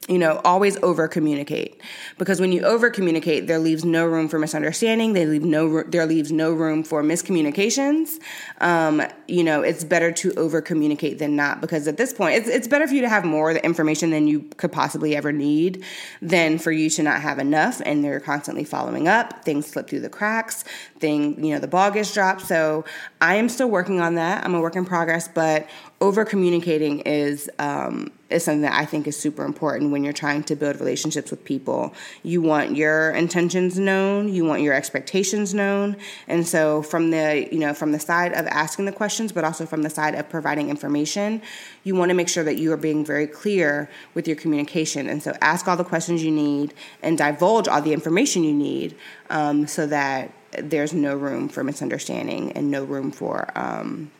you 0.09 0.19
know, 0.19 0.41
always 0.45 0.77
over 0.83 1.07
communicate 1.07 1.81
because 2.19 2.41
when 2.41 2.51
you 2.51 2.63
over 2.63 2.91
communicate, 2.91 3.47
there 3.47 3.61
leaves 3.61 3.85
no 3.85 4.05
room 4.05 4.29
for 4.29 4.37
misunderstanding. 4.37 5.13
They 5.13 5.27
leave 5.27 5.45
no 5.45 5.85
there 5.85 6.07
leaves 6.07 6.33
no 6.33 6.53
room 6.53 6.83
for 6.83 7.05
miscommunications. 7.05 8.19
Um, 8.61 9.03
you 9.29 9.45
know, 9.45 9.63
it's 9.63 9.85
better 9.85 10.11
to 10.11 10.35
over 10.35 10.61
communicate 10.61 11.21
than 11.21 11.37
not 11.37 11.61
because 11.61 11.87
at 11.87 11.99
this 11.99 12.13
point, 12.13 12.35
it's 12.37 12.49
it's 12.49 12.67
better 12.67 12.89
for 12.89 12.95
you 12.95 13.03
to 13.03 13.09
have 13.09 13.25
more 13.25 13.53
information 13.53 14.11
than 14.11 14.27
you 14.27 14.41
could 14.57 14.73
possibly 14.73 15.15
ever 15.15 15.31
need 15.31 15.85
than 16.21 16.59
for 16.59 16.73
you 16.73 16.91
to 16.91 17.03
not 17.05 17.21
have 17.21 17.39
enough 17.39 17.81
and 17.87 18.03
they're 18.03 18.21
constantly 18.21 18.65
following 18.65 19.07
up. 19.07 19.45
Things 19.45 19.69
slip 19.69 19.89
through 19.89 20.01
the 20.01 20.11
cracks. 20.11 20.65
Thing 20.99 21.43
you 21.45 21.55
know, 21.55 21.61
the 21.61 21.69
ball 21.69 21.93
gets 21.93 22.13
dropped. 22.13 22.41
So 22.41 22.85
I 23.21 23.37
am 23.37 23.49
still 23.49 23.71
working 23.71 24.01
on 24.01 24.17
that. 24.17 24.45
I'm 24.45 24.55
a 24.55 24.61
work 24.61 24.75
in 24.75 24.85
progress, 24.85 25.29
but 25.29 25.69
over 26.01 26.25
communicating 26.25 27.01
is 27.01 27.49
um, 27.61 28.11
is 28.33 28.45
something 28.45 28.63
that 28.63 28.75
I 28.75 28.85
think 28.85 29.07
is 29.07 29.17
super 29.17 29.45
important 29.45 29.93
when 29.93 30.05
you're 30.05 30.13
trying 30.13 30.43
to 30.45 30.57
build 30.57 30.81
relationships 30.81 31.31
with 31.31 31.45
people. 31.45 31.95
You 32.23 32.41
want 32.41 32.77
your 32.77 33.11
intentions 33.11 33.79
known, 33.79 34.33
you 34.33 34.45
want 34.45 34.63
your 34.63 34.75
expectations 34.75 35.55
known, 35.55 35.97
and 36.29 36.47
so 36.47 36.83
from 36.83 37.11
the 37.11 37.49
you 37.53 37.59
know 37.59 37.75
from 37.75 37.93
the 37.93 38.01
side 38.01 38.33
of 38.33 38.47
asking 38.47 38.87
the 38.87 38.93
questions, 38.93 39.33
but 39.33 39.45
also 39.45 39.67
from 39.67 39.83
the 39.83 39.91
side 39.91 40.15
of 40.15 40.29
providing 40.29 40.71
information, 40.71 41.43
you 41.85 41.95
want 41.95 42.09
to 42.11 42.15
make 42.15 42.29
sure 42.29 42.45
that 42.45 42.57
you 42.57 42.73
are 42.73 42.77
being 42.77 43.05
very 43.05 43.27
clear 43.27 43.91
with 44.15 44.27
your 44.27 44.37
communication. 44.37 45.09
And 45.09 45.23
so 45.23 45.35
ask 45.41 45.69
all 45.69 45.77
the 45.77 45.85
questions 45.85 46.23
you 46.23 46.31
need 46.31 46.75
and 47.03 47.19
divulge 47.19 47.69
all 47.69 47.83
the 47.83 47.93
information 47.93 48.45
you 48.45 48.55
need, 48.55 48.97
um, 49.31 49.67
so 49.67 49.87
that 49.87 50.33
there's 50.59 50.93
no 50.93 51.17
room 51.17 51.49
for 51.49 51.65
misunderstanding 51.65 52.53
and 52.53 52.71
no 52.71 52.85
room 52.85 53.11
for 53.11 53.51
um, 53.55 54.11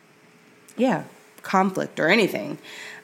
yeah 0.77 1.03
conflict 1.43 1.99
or 1.99 2.09
anything. 2.09 2.57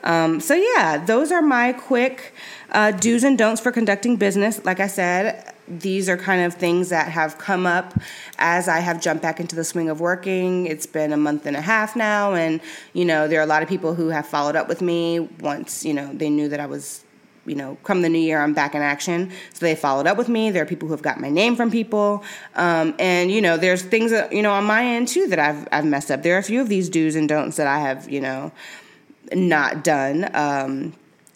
Um, 0.04 0.40
so, 0.40 0.54
yeah, 0.54 1.04
those 1.06 1.32
are 1.32 1.42
my 1.42 1.74
quick 1.74 2.34
uh, 2.72 2.92
do's 2.92 3.24
and 3.24 3.38
don'ts 3.38 3.62
for 3.62 3.72
conducting 3.72 4.16
business. 4.16 4.64
Like 4.64 4.80
I 4.80 4.88
said, 4.88 5.54
these 5.68 6.10
are 6.10 6.18
kind 6.18 6.46
of 6.46 6.56
things 6.56 6.90
that 6.90 7.10
have 7.10 7.38
come 7.38 7.66
up 7.66 7.94
as 8.38 8.68
I 8.68 8.80
have 8.80 9.02
jumped 9.02 9.22
back 9.22 9.40
into 9.40 9.56
the 9.56 9.64
swing 9.64 9.90
of 9.90 10.00
working. 10.00 10.66
It's 10.66 10.86
been 10.86 11.14
a 11.14 11.18
month 11.18 11.46
and 11.46 11.56
a 11.56 11.62
half 11.62 11.96
now, 11.96 12.34
and 12.34 12.62
you 12.94 13.06
know, 13.06 13.28
there 13.28 13.40
are 13.40 13.44
a 13.44 13.48
lot 13.48 13.62
of 13.62 13.70
people 13.70 13.94
who 13.94 14.10
have 14.10 14.26
followed 14.26 14.56
up 14.56 14.68
with 14.68 14.82
me 14.82 15.20
once 15.20 15.86
you 15.86 15.94
know 15.94 16.12
they 16.14 16.30
knew 16.30 16.50
that 16.50 16.60
I 16.60 16.66
was 16.66 17.04
you 17.46 17.56
know, 17.56 17.78
come 17.84 18.02
the 18.02 18.10
new 18.10 18.20
year, 18.20 18.42
I'm 18.42 18.54
back 18.54 18.76
in 18.76 18.82
action. 18.82 19.32
So 19.54 19.66
they 19.66 19.76
followed 19.76 20.08
up 20.08 20.18
with 20.18 20.30
me. 20.30 20.52
There 20.52 20.64
are 20.64 20.68
people 20.68 20.88
who 20.88 20.94
have 20.94 21.02
got 21.02 21.20
my 21.20 21.30
name 21.30 21.56
from 21.56 21.72
people, 21.72 22.24
um, 22.56 22.96
and 23.00 23.32
you 23.32 23.42
know, 23.42 23.58
there's 23.58 23.82
things 23.82 24.12
that 24.12 24.32
you 24.34 24.42
know 24.42 24.52
on 24.52 24.66
my 24.66 24.86
end 24.86 25.08
too 25.08 25.28
that 25.28 25.40
I've 25.40 25.68
I've 25.72 25.86
messed 25.86 26.12
up. 26.12 26.24
There 26.24 26.36
are 26.36 26.40
a 26.40 26.44
few 26.44 26.62
of 26.62 26.70
these 26.70 26.90
do's 26.90 27.16
and 27.16 27.28
don'ts 27.28 27.58
that 27.58 27.68
I 27.68 27.80
have 27.80 28.10
you 28.10 28.22
know 28.22 28.52
not 29.34 29.84
done. 29.84 30.30
Um, 30.34 30.94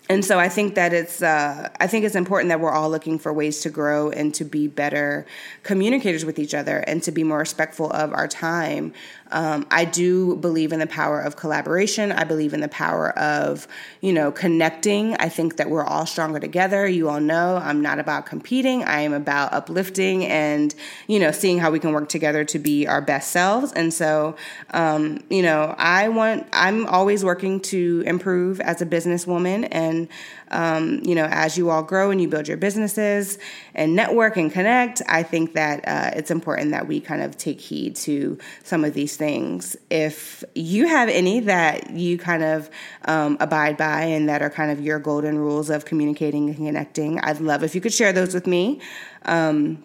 and 0.09 0.23
so 0.23 0.37
I 0.37 0.49
think 0.49 0.75
that 0.75 0.93
it's 0.93 1.23
uh, 1.23 1.69
I 1.79 1.87
think 1.87 2.03
it's 2.03 2.15
important 2.15 2.49
that 2.49 2.59
we're 2.59 2.71
all 2.71 2.89
looking 2.89 3.17
for 3.17 3.31
ways 3.31 3.61
to 3.61 3.69
grow 3.69 4.09
and 4.09 4.33
to 4.35 4.43
be 4.43 4.67
better 4.67 5.25
communicators 5.63 6.25
with 6.25 6.39
each 6.39 6.53
other 6.53 6.79
and 6.79 7.01
to 7.03 7.11
be 7.11 7.23
more 7.23 7.39
respectful 7.39 7.89
of 7.89 8.11
our 8.11 8.27
time 8.27 8.93
um, 9.33 9.65
I 9.71 9.83
do 9.83 10.35
believe 10.37 10.71
in 10.71 10.79
the 10.79 10.87
power 10.87 11.19
of 11.19 11.35
collaboration. 11.35 12.11
I 12.11 12.23
believe 12.23 12.53
in 12.53 12.61
the 12.61 12.67
power 12.67 13.17
of, 13.17 13.67
you 13.99 14.13
know, 14.13 14.31
connecting. 14.31 15.15
I 15.15 15.27
think 15.27 15.57
that 15.57 15.69
we're 15.69 15.83
all 15.83 16.05
stronger 16.05 16.39
together. 16.39 16.87
You 16.87 17.09
all 17.09 17.19
know 17.19 17.57
I'm 17.57 17.81
not 17.81 17.97
about 17.97 18.27
competing. 18.27 18.83
I 18.83 19.01
am 19.01 19.11
about 19.11 19.51
uplifting 19.51 20.23
and, 20.25 20.73
you 21.07 21.19
know, 21.19 21.31
seeing 21.31 21.57
how 21.57 21.71
we 21.71 21.79
can 21.79 21.91
work 21.91 22.09
together 22.09 22.45
to 22.45 22.59
be 22.59 22.85
our 22.87 23.01
best 23.01 23.31
selves. 23.31 23.73
And 23.73 23.91
so, 23.91 24.35
um, 24.69 25.23
you 25.29 25.41
know, 25.41 25.73
I 25.77 26.09
want, 26.09 26.47
I'm 26.53 26.85
always 26.85 27.25
working 27.25 27.59
to 27.61 28.03
improve 28.05 28.61
as 28.61 28.81
a 28.81 28.85
businesswoman. 28.85 29.67
And, 29.71 30.07
um, 30.53 31.01
you 31.03 31.15
know, 31.15 31.25
as 31.25 31.57
you 31.57 31.69
all 31.71 31.83
grow 31.83 32.11
and 32.11 32.21
you 32.21 32.27
build 32.27 32.47
your 32.47 32.57
businesses 32.57 33.39
and 33.73 33.95
network 33.95 34.37
and 34.37 34.51
connect, 34.51 35.01
I 35.09 35.23
think 35.23 35.53
that 35.53 35.85
uh, 35.87 36.11
it's 36.15 36.31
important 36.31 36.71
that 36.71 36.87
we 36.87 37.01
kind 37.01 37.21
of 37.23 37.37
take 37.37 37.59
heed 37.59 37.95
to 37.97 38.37
some 38.63 38.85
of 38.85 38.93
these 38.93 39.17
things. 39.17 39.75
If 39.89 40.43
you 40.53 40.87
have 40.87 41.09
any 41.09 41.41
that 41.41 41.89
you 41.89 42.17
kind 42.17 42.43
of 42.43 42.69
um, 43.05 43.37
abide 43.39 43.77
by 43.77 44.03
and 44.03 44.29
that 44.29 44.41
are 44.41 44.49
kind 44.51 44.71
of 44.71 44.79
your 44.79 44.99
golden 44.99 45.39
rules 45.39 45.71
of 45.71 45.85
communicating 45.85 46.49
and 46.49 46.55
connecting, 46.55 47.19
I'd 47.19 47.41
love 47.41 47.63
if 47.63 47.73
you 47.73 47.81
could 47.81 47.93
share 47.93 48.13
those 48.13 48.33
with 48.33 48.45
me. 48.45 48.79
Um, 49.25 49.83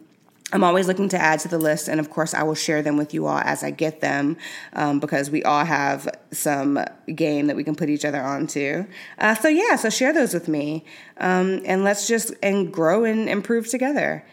I'm 0.51 0.65
always 0.65 0.87
looking 0.87 1.11
to 1.11 1.19
add 1.19 1.41
to 1.41 1.49
the 1.49 1.59
list, 1.59 1.89
and 1.89 2.01
of 2.01 2.09
course, 2.09 2.33
I 2.33 2.43
will 2.43 2.55
share 2.55 2.81
them 2.81 2.97
with 2.97 3.13
you 3.13 3.27
all 3.27 3.39
as 3.39 3.63
I 3.63 3.71
get 3.71 4.01
them 4.01 4.39
um, 4.73 4.99
because 4.99 5.31
we 5.31 5.43
all 5.43 5.65
have 5.65 6.09
some 6.31 6.79
game 7.15 7.49
that 7.49 7.57
we 7.57 7.65
can 7.65 7.75
put 7.75 7.91
each 7.91 8.05
other 8.05 8.21
onto. 8.21 8.87
Uh, 9.19 9.35
so, 9.35 9.49
yeah, 9.49 9.77
so 9.77 9.91
share 9.91 10.13
those 10.13 10.33
with 10.33 10.49
me, 10.49 10.85
um, 11.19 11.61
and 11.67 11.85
let's 11.85 12.09
just 12.09 12.33
and 12.43 12.73
grow 12.73 13.05
and 13.05 13.29
improve 13.29 13.69
together. 13.69 14.25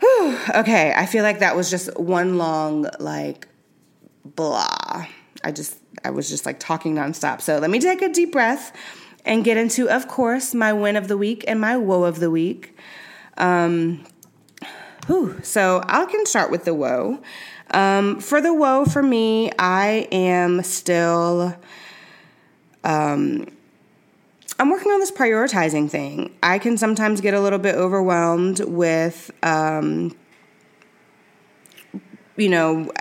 Whew, 0.00 0.38
okay, 0.56 0.92
I 0.96 1.06
feel 1.06 1.22
like 1.22 1.38
that 1.38 1.54
was 1.54 1.70
just 1.70 1.96
one 1.96 2.36
long 2.36 2.88
like 2.98 3.46
blah. 4.24 5.06
I 5.44 5.52
just 5.52 5.78
I 6.04 6.10
was 6.10 6.28
just 6.28 6.46
like 6.46 6.58
talking 6.58 6.94
nonstop. 6.94 7.40
So 7.40 7.58
let 7.58 7.70
me 7.70 7.78
take 7.78 8.02
a 8.02 8.08
deep 8.08 8.32
breath 8.32 8.74
and 9.24 9.44
get 9.44 9.56
into, 9.56 9.88
of 9.88 10.08
course, 10.08 10.54
my 10.54 10.72
win 10.72 10.96
of 10.96 11.08
the 11.08 11.16
week 11.16 11.44
and 11.46 11.60
my 11.60 11.76
woe 11.76 12.04
of 12.04 12.20
the 12.20 12.30
week. 12.30 12.76
Um, 13.36 14.04
Whew. 15.06 15.40
So 15.42 15.82
I 15.86 16.04
can 16.06 16.26
start 16.26 16.50
with 16.50 16.64
the 16.64 16.74
woe. 16.74 17.20
Um, 17.72 18.20
for 18.20 18.40
the 18.40 18.52
woe, 18.52 18.84
for 18.84 19.02
me, 19.02 19.50
I 19.58 20.08
am 20.10 20.62
still. 20.62 21.56
Um, 22.82 23.46
I'm 24.58 24.68
working 24.70 24.92
on 24.92 25.00
this 25.00 25.10
prioritizing 25.10 25.88
thing. 25.90 26.34
I 26.42 26.58
can 26.58 26.76
sometimes 26.76 27.20
get 27.20 27.32
a 27.32 27.40
little 27.40 27.58
bit 27.58 27.76
overwhelmed 27.76 28.60
with, 28.60 29.30
um, 29.42 30.14
you 32.36 32.48
know, 32.48 32.92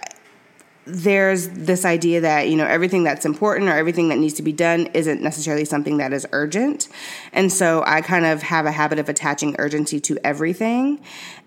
there's 0.89 1.49
this 1.49 1.85
idea 1.85 2.21
that 2.21 2.49
you 2.49 2.55
know 2.55 2.65
everything 2.65 3.03
that's 3.03 3.25
important 3.25 3.69
or 3.69 3.73
everything 3.73 4.09
that 4.09 4.17
needs 4.17 4.33
to 4.35 4.43
be 4.43 4.51
done 4.51 4.87
isn't 4.93 5.21
necessarily 5.21 5.65
something 5.65 5.97
that 5.97 6.13
is 6.13 6.27
urgent. 6.31 6.87
And 7.33 7.51
so 7.51 7.83
i 7.85 8.01
kind 8.01 8.25
of 8.25 8.41
have 8.41 8.65
a 8.65 8.71
habit 8.71 8.99
of 8.99 9.09
attaching 9.09 9.55
urgency 9.59 9.99
to 10.01 10.17
everything. 10.23 10.99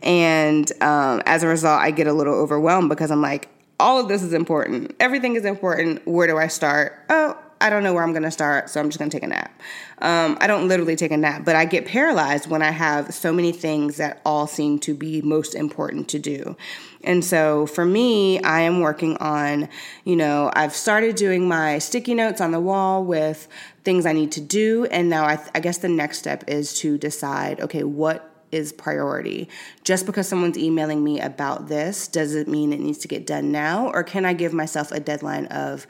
And 0.03 0.71
um, 0.83 1.23
as 1.27 1.43
a 1.43 1.49
result 1.49 1.81
i 1.81 1.91
get 1.91 2.07
a 2.07 2.13
little 2.13 2.35
overwhelmed 2.35 2.89
because 2.89 3.11
i'm 3.11 3.23
like 3.23 3.49
all 3.81 3.99
of 3.99 4.07
this 4.07 4.23
is 4.23 4.33
important. 4.33 4.95
Everything 5.01 5.35
is 5.35 5.45
important. 5.45 6.07
Where 6.07 6.27
do 6.27 6.39
i 6.39 6.47
start? 6.47 7.05
Oh 7.09 7.37
I 7.63 7.71
don't 7.71 7.85
know 7.85 7.95
where 7.95 8.03
I'm 8.03 8.13
to 8.13 8.31
start, 8.31 8.69
so 8.69 8.81
I'm 8.81 8.91
just 8.91 8.99
to 8.99 9.09
take 9.09 9.23
a 9.23 9.29
nap. 9.29 9.59
Um, 9.99 10.37
I 10.41 10.49
don't 10.49 10.67
literally 10.67 10.97
take 10.97 11.13
a 11.13 11.17
nap, 11.17 11.45
but 11.45 11.55
I 11.55 11.65
get 11.65 11.87
paralyzed 11.87 12.51
when 12.51 12.61
I 12.61 12.73
have 12.73 13.15
so 13.15 13.33
many 13.33 13.53
things 13.53 13.99
that 13.99 14.21
all 14.27 14.49
seem 14.49 14.81
to 14.81 14.95
be 14.95 15.23
most 15.23 15.55
important 15.55 16.09
to 16.09 16.19
do. 16.19 16.57
And 17.05 17.25
so 17.25 17.67
for 17.67 17.85
me, 17.85 18.43
I 18.43 18.63
am 18.63 18.81
working 18.81 19.17
on, 19.19 19.69
you 20.05 20.17
know, 20.17 20.51
I've 20.55 20.75
started 20.75 21.15
doing 21.15 21.47
my 21.47 21.79
sticky 21.79 22.15
notes 22.15 22.41
on 22.41 22.51
the 22.51 22.61
wall 22.61 23.05
with 23.05 23.47
things 23.85 24.07
I 24.07 24.13
need 24.13 24.33
to 24.33 24.41
do. 24.41 24.87
And 24.87 25.09
now 25.09 25.25
I, 25.25 25.37
th- 25.37 25.51
I 25.55 25.61
guess 25.61 25.79
the 25.79 25.89
next 25.89 26.19
step 26.19 26.45
is 26.49 26.75
to 26.81 26.99
decide, 26.99 27.61
okay, 27.61 27.85
what 27.85 28.29
is 28.53 28.73
priority. 28.73 29.49
Just 29.83 30.07
because 30.07 30.29
someone's 30.29 30.59
emailing 30.59 31.03
me 31.03 31.21
about 31.21 31.69
this 31.69 32.07
does 32.07 32.35
it 32.35 32.47
mean 32.47 32.73
it 32.73 32.81
needs 32.81 32.99
to 32.99 33.09
get 33.09 33.27
done 33.27 33.51
now, 33.51 33.89
or 33.89 34.05
can 34.05 34.25
I 34.25 34.35
give 34.35 34.53
myself 34.53 34.93
a 34.93 35.01
deadline 35.01 35.47
of 35.47 35.87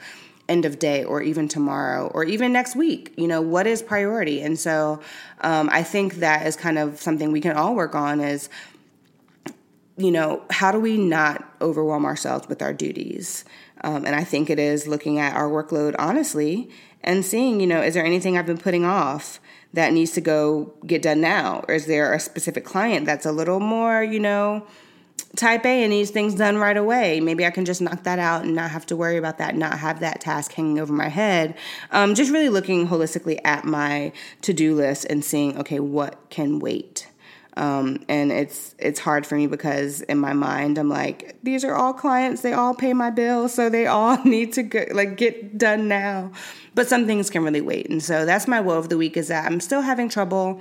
end 0.49 0.65
of 0.65 0.77
day 0.79 1.03
or 1.03 1.21
even 1.21 1.47
tomorrow 1.47 2.07
or 2.13 2.23
even 2.23 2.51
next 2.51 2.75
week 2.75 3.13
you 3.17 3.27
know 3.27 3.41
what 3.41 3.65
is 3.65 3.81
priority? 3.81 4.41
And 4.41 4.59
so 4.59 4.99
um, 5.41 5.69
i 5.71 5.83
think 5.83 6.15
that 6.15 6.45
is 6.45 6.55
kind 6.55 6.77
of 6.77 6.99
something 6.99 7.31
we 7.31 7.41
can 7.41 7.55
all 7.55 7.75
work 7.75 7.95
on 7.95 8.19
is 8.19 8.49
you 9.95 10.11
know 10.11 10.43
how 10.49 10.71
do 10.71 10.79
we 10.79 10.97
not 10.97 11.47
overwhelm 11.61 12.05
ourselves 12.05 12.47
with 12.47 12.61
our 12.61 12.73
duties? 12.73 13.45
Um, 13.81 14.05
and 14.05 14.15
i 14.15 14.23
think 14.23 14.49
it 14.49 14.59
is 14.59 14.87
looking 14.87 15.19
at 15.19 15.35
our 15.35 15.49
workload 15.49 15.95
honestly 15.99 16.69
and 17.03 17.25
seeing 17.25 17.59
you 17.59 17.67
know 17.67 17.81
is 17.81 17.93
there 17.93 18.05
anything 18.05 18.37
i've 18.37 18.45
been 18.45 18.57
putting 18.57 18.85
off 18.85 19.39
that 19.73 19.91
needs 19.91 20.11
to 20.11 20.21
go 20.21 20.71
get 20.85 21.01
done 21.01 21.19
now? 21.19 21.65
Or 21.67 21.73
is 21.73 21.87
there 21.87 22.13
a 22.13 22.19
specific 22.19 22.63
client 22.63 23.05
that's 23.05 23.25
a 23.25 23.31
little 23.31 23.59
more 23.59 24.03
you 24.03 24.19
know 24.19 24.65
type 25.35 25.65
A 25.65 25.83
and 25.83 25.89
needs 25.89 26.11
things 26.11 26.35
done 26.35 26.57
right 26.57 26.77
away. 26.77 27.19
Maybe 27.19 27.45
I 27.45 27.49
can 27.49 27.65
just 27.65 27.81
knock 27.81 28.03
that 28.03 28.19
out 28.19 28.43
and 28.43 28.55
not 28.55 28.71
have 28.71 28.85
to 28.87 28.95
worry 28.95 29.17
about 29.17 29.39
that, 29.39 29.55
not 29.55 29.79
have 29.79 29.99
that 30.01 30.21
task 30.21 30.53
hanging 30.53 30.79
over 30.79 30.93
my 30.93 31.09
head. 31.09 31.55
Um, 31.91 32.13
just 32.13 32.31
really 32.31 32.49
looking 32.49 32.87
holistically 32.87 33.39
at 33.43 33.65
my 33.65 34.11
to 34.41 34.53
do 34.53 34.75
list 34.75 35.05
and 35.05 35.25
seeing, 35.25 35.57
okay, 35.57 35.79
what 35.79 36.29
can 36.29 36.59
wait. 36.59 37.07
Um, 37.55 38.03
and 38.07 38.31
it's 38.31 38.73
it's 38.79 38.99
hard 38.99 39.27
for 39.27 39.35
me 39.35 39.45
because 39.45 40.01
in 40.01 40.17
my 40.17 40.33
mind 40.33 40.79
I'm 40.79 40.89
like 40.89 41.37
these 41.43 41.63
are 41.63 41.75
all 41.75 41.93
clients 41.93 42.41
they 42.41 42.51
all 42.51 42.73
pay 42.73 42.93
my 42.93 43.11
bills 43.11 43.53
so 43.53 43.69
they 43.69 43.85
all 43.85 44.17
need 44.25 44.53
to 44.53 44.63
go, 44.63 44.85
like 44.91 45.17
get 45.17 45.55
done 45.55 45.87
now 45.87 46.31
but 46.73 46.87
some 46.87 47.05
things 47.05 47.29
can 47.29 47.43
really 47.43 47.61
wait 47.61 47.87
and 47.91 48.01
so 48.01 48.25
that's 48.25 48.47
my 48.47 48.59
woe 48.59 48.79
of 48.79 48.89
the 48.89 48.97
week 48.97 49.17
is 49.17 49.27
that 49.27 49.45
I'm 49.45 49.59
still 49.59 49.81
having 49.81 50.09
trouble 50.09 50.59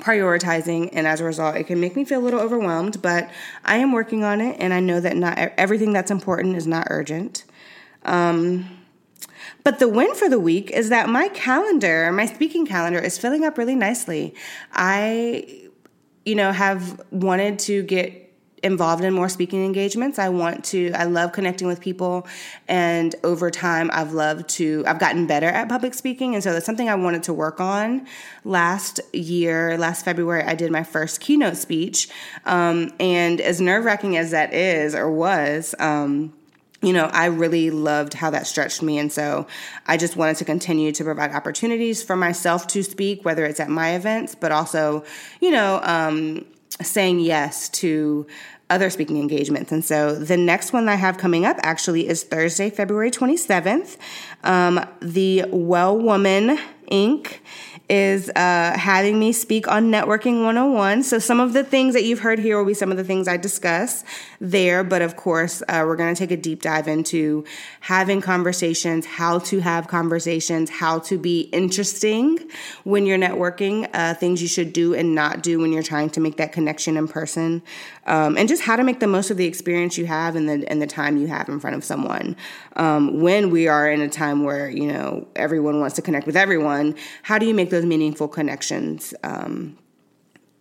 prioritizing 0.00 0.88
and 0.92 1.06
as 1.06 1.20
a 1.20 1.24
result 1.24 1.56
it 1.56 1.64
can 1.64 1.80
make 1.80 1.96
me 1.96 2.04
feel 2.04 2.20
a 2.20 2.24
little 2.24 2.40
overwhelmed 2.40 3.00
but 3.02 3.28
i 3.64 3.76
am 3.76 3.92
working 3.92 4.24
on 4.24 4.40
it 4.40 4.56
and 4.58 4.72
i 4.72 4.80
know 4.80 5.00
that 5.00 5.16
not 5.16 5.36
everything 5.56 5.92
that's 5.92 6.10
important 6.10 6.56
is 6.56 6.66
not 6.66 6.86
urgent. 6.90 7.44
Um, 8.04 8.78
but 9.64 9.78
the 9.78 9.88
win 9.88 10.14
for 10.14 10.28
the 10.28 10.38
week 10.38 10.70
is 10.70 10.88
that 10.88 11.08
my 11.08 11.28
calendar 11.28 12.10
my 12.12 12.26
speaking 12.26 12.66
calendar 12.66 12.98
is 12.98 13.18
filling 13.18 13.44
up 13.44 13.58
really 13.58 13.74
nicely. 13.74 14.34
I 14.72 15.68
you 16.24 16.34
know 16.34 16.52
have 16.52 17.00
wanted 17.10 17.58
to 17.60 17.82
get 17.82 18.27
involved 18.62 19.04
in 19.04 19.12
more 19.12 19.28
speaking 19.28 19.64
engagements. 19.64 20.18
I 20.18 20.28
want 20.28 20.64
to, 20.66 20.92
I 20.92 21.04
love 21.04 21.32
connecting 21.32 21.66
with 21.66 21.80
people. 21.80 22.26
And 22.66 23.14
over 23.24 23.50
time, 23.50 23.90
I've 23.92 24.12
loved 24.12 24.48
to, 24.50 24.84
I've 24.86 24.98
gotten 24.98 25.26
better 25.26 25.46
at 25.46 25.68
public 25.68 25.94
speaking. 25.94 26.34
And 26.34 26.42
so 26.42 26.52
that's 26.52 26.66
something 26.66 26.88
I 26.88 26.94
wanted 26.94 27.22
to 27.24 27.32
work 27.32 27.60
on. 27.60 28.06
Last 28.44 29.00
year, 29.12 29.76
last 29.78 30.04
February, 30.04 30.42
I 30.42 30.54
did 30.54 30.70
my 30.70 30.84
first 30.84 31.20
keynote 31.20 31.56
speech. 31.56 32.08
Um, 32.44 32.92
and 32.98 33.40
as 33.40 33.60
nerve 33.60 33.84
wracking 33.84 34.16
as 34.16 34.30
that 34.32 34.52
is 34.52 34.94
or 34.94 35.10
was, 35.10 35.74
um, 35.78 36.32
you 36.80 36.92
know, 36.92 37.06
I 37.06 37.26
really 37.26 37.70
loved 37.70 38.14
how 38.14 38.30
that 38.30 38.46
stretched 38.46 38.82
me. 38.82 38.98
And 38.98 39.10
so 39.10 39.48
I 39.86 39.96
just 39.96 40.16
wanted 40.16 40.36
to 40.36 40.44
continue 40.44 40.92
to 40.92 41.04
provide 41.04 41.32
opportunities 41.32 42.04
for 42.04 42.14
myself 42.14 42.68
to 42.68 42.84
speak, 42.84 43.24
whether 43.24 43.44
it's 43.44 43.58
at 43.58 43.68
my 43.68 43.96
events, 43.96 44.36
but 44.36 44.52
also, 44.52 45.04
you 45.40 45.50
know, 45.50 45.80
um, 45.82 46.44
saying 46.82 47.20
yes 47.20 47.68
to 47.68 48.26
other 48.70 48.90
speaking 48.90 49.18
engagements. 49.18 49.72
And 49.72 49.84
so 49.84 50.14
the 50.14 50.36
next 50.36 50.72
one 50.72 50.88
I 50.88 50.96
have 50.96 51.16
coming 51.16 51.46
up 51.46 51.56
actually 51.62 52.06
is 52.06 52.22
Thursday, 52.22 52.70
February 52.70 53.10
27th. 53.10 53.96
Um, 54.44 54.84
the 55.00 55.44
Well 55.50 55.98
Woman 55.98 56.58
Inc 56.90 57.38
is 57.88 58.28
uh, 58.30 58.76
having 58.76 59.18
me 59.18 59.32
speak 59.32 59.66
on 59.66 59.90
Networking 59.90 60.44
101. 60.44 61.02
So, 61.02 61.18
some 61.18 61.40
of 61.40 61.52
the 61.52 61.64
things 61.64 61.94
that 61.94 62.04
you've 62.04 62.20
heard 62.20 62.38
here 62.38 62.58
will 62.58 62.66
be 62.66 62.74
some 62.74 62.90
of 62.90 62.96
the 62.96 63.04
things 63.04 63.28
I 63.28 63.36
discuss 63.36 64.04
there. 64.40 64.84
But 64.84 65.02
of 65.02 65.16
course, 65.16 65.62
uh, 65.68 65.84
we're 65.86 65.96
going 65.96 66.14
to 66.14 66.18
take 66.18 66.30
a 66.30 66.40
deep 66.40 66.62
dive 66.62 66.86
into 66.86 67.44
having 67.80 68.20
conversations, 68.20 69.06
how 69.06 69.38
to 69.40 69.60
have 69.60 69.88
conversations, 69.88 70.70
how 70.70 70.98
to 71.00 71.18
be 71.18 71.42
interesting 71.52 72.38
when 72.84 73.06
you're 73.06 73.18
networking, 73.18 73.88
uh, 73.94 74.14
things 74.14 74.42
you 74.42 74.48
should 74.48 74.72
do 74.72 74.94
and 74.94 75.14
not 75.14 75.42
do 75.42 75.58
when 75.58 75.72
you're 75.72 75.82
trying 75.82 76.10
to 76.10 76.20
make 76.20 76.36
that 76.36 76.52
connection 76.52 76.96
in 76.96 77.08
person, 77.08 77.62
um, 78.08 78.38
and 78.38 78.48
just 78.48 78.62
how 78.62 78.74
to 78.74 78.82
make 78.82 79.00
the 79.00 79.06
most 79.06 79.30
of 79.30 79.36
the 79.36 79.44
experience 79.44 79.98
you 79.98 80.06
have 80.06 80.34
and 80.34 80.48
the, 80.48 80.68
and 80.68 80.80
the 80.80 80.86
time 80.86 81.18
you 81.18 81.26
have 81.28 81.48
in 81.48 81.60
front 81.60 81.76
of 81.76 81.84
someone. 81.84 82.36
Um, 82.76 83.20
when 83.20 83.50
we 83.50 83.68
are 83.68 83.88
in 83.88 84.00
a 84.00 84.08
time 84.08 84.44
where, 84.44 84.68
you 84.68 84.90
know, 84.90 85.28
everyone 85.36 85.78
wants 85.78 85.94
to 85.96 86.02
connect 86.02 86.26
with 86.26 86.36
everyone, 86.36 86.96
how 87.22 87.38
do 87.38 87.46
you 87.46 87.54
make 87.54 87.68
those 87.68 87.84
meaningful 87.84 88.26
connections, 88.26 89.12
um, 89.22 89.76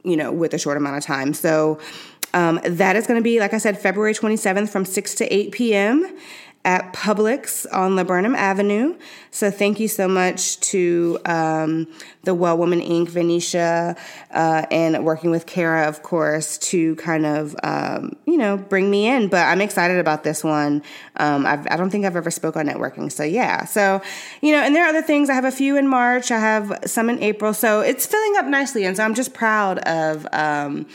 you 0.04 0.18
know, 0.18 0.32
with 0.32 0.54
a 0.54 0.60
short 0.60 0.76
amount 0.76 0.98
of 0.98 1.06
time. 1.06 1.34
So 1.34 1.80
um, 2.34 2.60
that 2.66 2.98
is 2.98 3.08
going 3.08 3.20
to 3.20 3.24
be, 3.24 3.40
like 3.40 3.54
I 3.54 3.58
said, 3.58 3.80
February 3.80 4.14
27th 4.14 4.70
from 4.70 4.84
6 4.84 5.16
to 5.16 5.34
8 5.34 5.52
p.m 5.54 6.18
at 6.68 6.92
Publix 6.92 7.66
on 7.72 7.96
Laburnum 7.96 8.36
Avenue. 8.36 8.94
So 9.32 9.50
thank 9.50 9.80
you 9.80 9.88
so 9.88 10.06
much 10.06 10.60
to 10.72 11.18
um, 11.24 11.88
the 12.24 12.36
Well 12.36 12.58
Woman 12.58 12.82
Inc., 12.82 13.08
Venetia, 13.08 13.96
uh, 14.32 14.66
and 14.70 15.06
working 15.06 15.32
with 15.32 15.46
Kara, 15.46 15.88
of 15.88 16.04
course, 16.04 16.58
to 16.58 16.98
kind 16.98 17.26
of, 17.26 17.56
um, 17.64 18.18
you 18.26 18.36
know, 18.36 18.58
bring 18.58 18.92
me 18.92 19.08
in. 19.08 19.30
But 19.30 19.46
I'm 19.46 19.62
excited 19.62 19.98
about 19.98 20.26
this 20.26 20.44
one. 20.44 20.84
Um, 21.16 21.46
I 21.46 21.56
do 21.56 21.84
not 21.84 21.90
think 21.90 22.06
I've 22.06 22.18
ever 22.18 22.32
spoke 22.32 22.58
on 22.58 22.68
networking. 22.68 23.10
So 23.14 23.24
yeah. 23.24 23.64
So, 23.64 24.02
you 24.42 24.52
know, 24.52 24.60
and 24.60 24.76
there 24.76 24.84
are 24.84 24.90
other 24.90 25.02
things. 25.02 25.30
I 25.30 25.36
have 25.36 25.46
a 25.46 25.52
few 25.52 25.78
in 25.78 25.88
March. 25.88 26.32
I 26.32 26.40
have 26.40 26.80
some 26.86 27.10
in 27.10 27.24
April. 27.24 27.54
So 27.54 27.80
it's 27.80 28.06
filling 28.06 28.36
up 28.40 28.46
nicely. 28.46 28.84
And 28.84 28.98
so 28.98 29.06
I'm 29.06 29.14
just 29.14 29.34
proud 29.34 29.80
of, 29.80 30.28
um, 30.34 30.86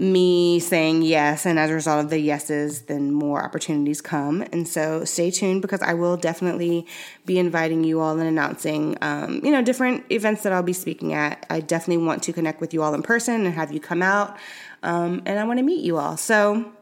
me 0.00 0.58
saying 0.60 1.02
yes, 1.02 1.44
and 1.44 1.58
as 1.58 1.70
a 1.70 1.74
result 1.74 2.02
of 2.02 2.10
the 2.10 2.18
yeses, 2.18 2.82
then 2.82 3.12
more 3.12 3.44
opportunities 3.44 4.00
come. 4.00 4.42
And 4.50 4.66
so 4.66 5.04
stay 5.04 5.30
tuned 5.30 5.60
because 5.60 5.82
I 5.82 5.92
will 5.92 6.16
definitely 6.16 6.86
be 7.26 7.38
inviting 7.38 7.84
you 7.84 8.00
all 8.00 8.18
and 8.18 8.26
announcing, 8.26 8.96
um, 9.02 9.40
you 9.44 9.50
know, 9.50 9.62
different 9.62 10.10
events 10.10 10.42
that 10.42 10.52
I'll 10.52 10.62
be 10.62 10.72
speaking 10.72 11.12
at. 11.12 11.44
I 11.50 11.60
definitely 11.60 12.04
want 12.04 12.22
to 12.24 12.32
connect 12.32 12.62
with 12.62 12.72
you 12.72 12.82
all 12.82 12.94
in 12.94 13.02
person 13.02 13.44
and 13.44 13.54
have 13.54 13.72
you 13.72 13.80
come 13.80 14.00
out, 14.02 14.38
um, 14.82 15.22
and 15.26 15.38
I 15.38 15.44
want 15.44 15.58
to 15.58 15.64
meet 15.64 15.84
you 15.84 15.98
all. 15.98 16.16
So 16.16 16.72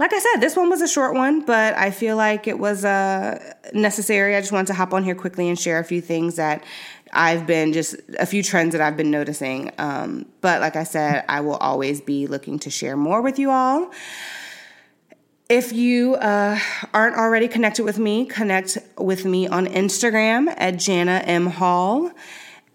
like 0.00 0.14
I 0.14 0.18
said, 0.18 0.40
this 0.40 0.56
one 0.56 0.70
was 0.70 0.80
a 0.80 0.88
short 0.88 1.14
one, 1.14 1.42
but 1.42 1.76
I 1.76 1.90
feel 1.90 2.16
like 2.16 2.46
it 2.46 2.58
was 2.58 2.86
uh, 2.86 3.52
necessary. 3.74 4.34
I 4.34 4.40
just 4.40 4.50
wanted 4.50 4.68
to 4.68 4.74
hop 4.74 4.94
on 4.94 5.04
here 5.04 5.14
quickly 5.14 5.46
and 5.46 5.58
share 5.58 5.78
a 5.78 5.84
few 5.84 6.00
things 6.00 6.36
that 6.36 6.64
I've 7.12 7.46
been 7.46 7.72
just 7.72 7.96
a 8.18 8.26
few 8.26 8.42
trends 8.42 8.72
that 8.72 8.80
I've 8.80 8.96
been 8.96 9.10
noticing. 9.10 9.72
Um, 9.78 10.26
but 10.40 10.60
like 10.60 10.76
I 10.76 10.84
said, 10.84 11.24
I 11.28 11.40
will 11.40 11.56
always 11.56 12.00
be 12.00 12.26
looking 12.26 12.58
to 12.60 12.70
share 12.70 12.96
more 12.96 13.22
with 13.22 13.38
you 13.38 13.50
all. 13.50 13.90
If 15.48 15.72
you 15.72 16.14
uh, 16.14 16.58
aren't 16.94 17.16
already 17.16 17.48
connected 17.48 17.82
with 17.82 17.98
me, 17.98 18.26
connect 18.26 18.78
with 18.96 19.24
me 19.24 19.48
on 19.48 19.66
Instagram 19.66 20.54
at 20.56 20.76
Jana 20.76 21.22
M 21.24 21.46
Hall 21.46 22.12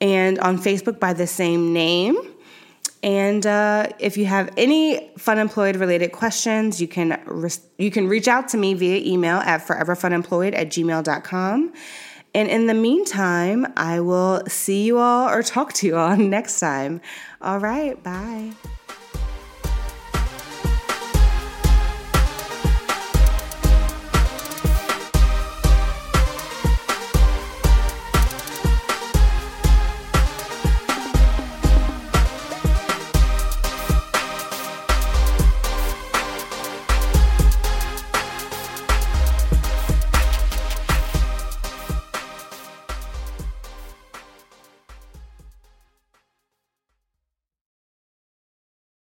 and 0.01 0.37
on 0.39 0.57
Facebook 0.57 0.99
by 0.99 1.13
the 1.13 1.27
same 1.27 1.71
name. 1.71 2.17
And 3.01 3.45
uh, 3.45 3.89
if 3.99 4.17
you 4.17 4.25
have 4.25 4.51
any 4.57 5.11
funemployed 5.17 5.79
related 5.79 6.11
questions, 6.11 6.81
you 6.81 6.87
can 6.87 7.21
re- 7.27 7.49
you 7.77 7.91
can 7.91 8.07
reach 8.07 8.27
out 8.27 8.47
to 8.49 8.57
me 8.57 8.73
via 8.73 8.97
email 8.97 9.37
at 9.37 9.61
foreverfunemployed 9.61 10.55
at 10.55 10.69
gmail.com. 10.69 11.73
And 12.35 12.49
in 12.49 12.67
the 12.67 12.73
meantime, 12.73 13.65
I 13.77 14.01
will 14.01 14.43
see 14.45 14.83
you 14.83 14.97
all 14.97 15.29
or 15.29 15.41
talk 15.41 15.71
to 15.75 15.87
you 15.87 15.95
all 15.95 16.17
next 16.35 16.59
time. 16.59 16.99
All 17.41 17.59
right, 17.59 18.03
bye. 18.03 18.51